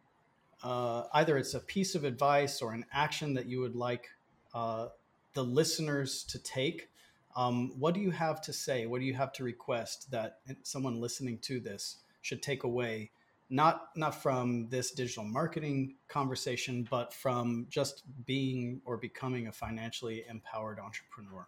[0.63, 4.09] uh either it's a piece of advice or an action that you would like
[4.53, 4.87] uh
[5.35, 6.89] the listeners to take.
[7.35, 8.87] Um, what do you have to say?
[8.87, 13.11] What do you have to request that someone listening to this should take away?
[13.49, 20.23] Not not from this digital marketing conversation but from just being or becoming a financially
[20.27, 21.45] empowered entrepreneur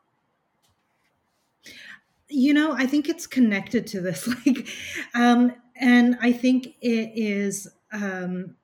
[2.30, 4.68] you know i think it's connected to this like
[5.14, 8.56] um and i think it is um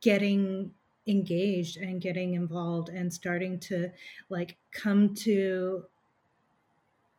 [0.00, 0.70] getting
[1.06, 3.90] engaged and getting involved and starting to
[4.28, 5.84] like come to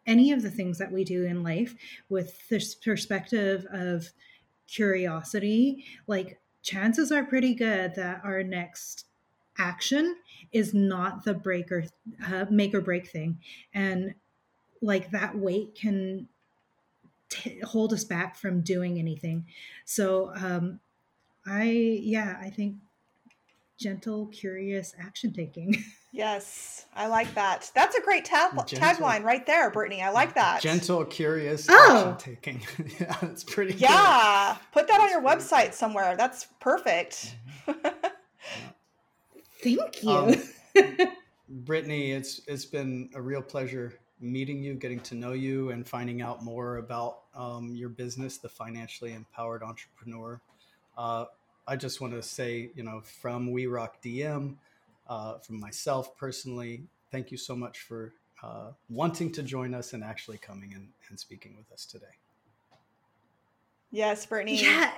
[0.06, 1.76] any of the things that we do in life
[2.10, 4.10] with this perspective of
[4.68, 9.06] curiosity, like chances are pretty good that our next
[9.58, 10.16] action
[10.52, 11.86] is not the break or
[12.26, 13.40] uh, make or break thing.
[13.74, 14.16] And
[14.82, 16.28] like that weight can
[17.30, 19.46] t- hold us back from doing anything.
[19.86, 20.80] So um
[21.46, 22.76] i yeah i think
[23.80, 25.84] gentle curious action taking.
[26.12, 27.70] Yes i like that.
[27.76, 30.02] That's a great tab- tagline right there brittany.
[30.02, 30.60] I like that.
[30.60, 32.16] Gentle curious oh.
[32.16, 32.62] action taking.
[33.00, 34.72] Yeah that's pretty yeah good.
[34.74, 36.16] put that on your website somewhere.
[36.18, 37.36] That's perfect.
[37.68, 38.08] Mm-hmm.
[39.62, 40.12] Thank you.
[40.12, 40.36] Um,
[41.50, 46.22] Brittany, it's it's been a real pleasure meeting you, getting to know you, and finding
[46.22, 50.42] out more about um, your business, the financially empowered entrepreneur.
[50.98, 51.26] Uh,
[51.68, 54.56] I just want to say, you know, from We Rock DM,
[55.08, 58.14] uh, from myself personally, thank you so much for
[58.44, 62.06] uh, wanting to join us and actually coming and, and speaking with us today.
[63.92, 64.62] Yes, Brittany.
[64.62, 64.92] Yeah,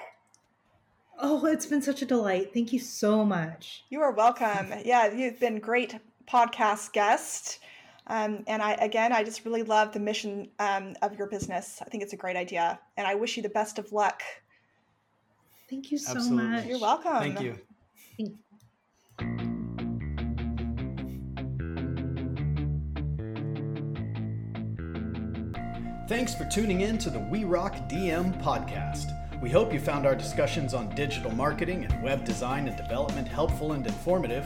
[1.23, 2.51] Oh, it's been such a delight.
[2.51, 3.83] Thank you so much.
[3.89, 4.73] You are welcome.
[4.85, 5.95] Yeah, you've been great
[6.27, 7.59] podcast guest.
[8.11, 11.81] Um, and I again, I just really love the mission um, of your business.
[11.81, 14.21] I think it's a great idea, and I wish you the best of luck.
[15.69, 16.49] Thank you so Absolutely.
[16.49, 16.65] much.
[16.65, 17.19] You're welcome.
[17.19, 17.57] Thank you.
[18.17, 18.35] Thank
[26.09, 29.17] Thanks for tuning in to the We Rock DM podcast.
[29.41, 33.71] We hope you found our discussions on digital marketing and web design and development helpful
[33.71, 34.45] and informative.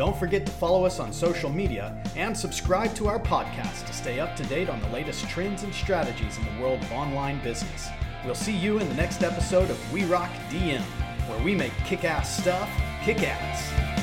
[0.00, 4.18] Don't forget to follow us on social media and subscribe to our podcast to stay
[4.18, 7.90] up to date on the latest trends and strategies in the world of online business.
[8.24, 10.80] We'll see you in the next episode of We Rock DM,
[11.28, 12.70] where we make kick ass stuff
[13.04, 13.99] kick ass.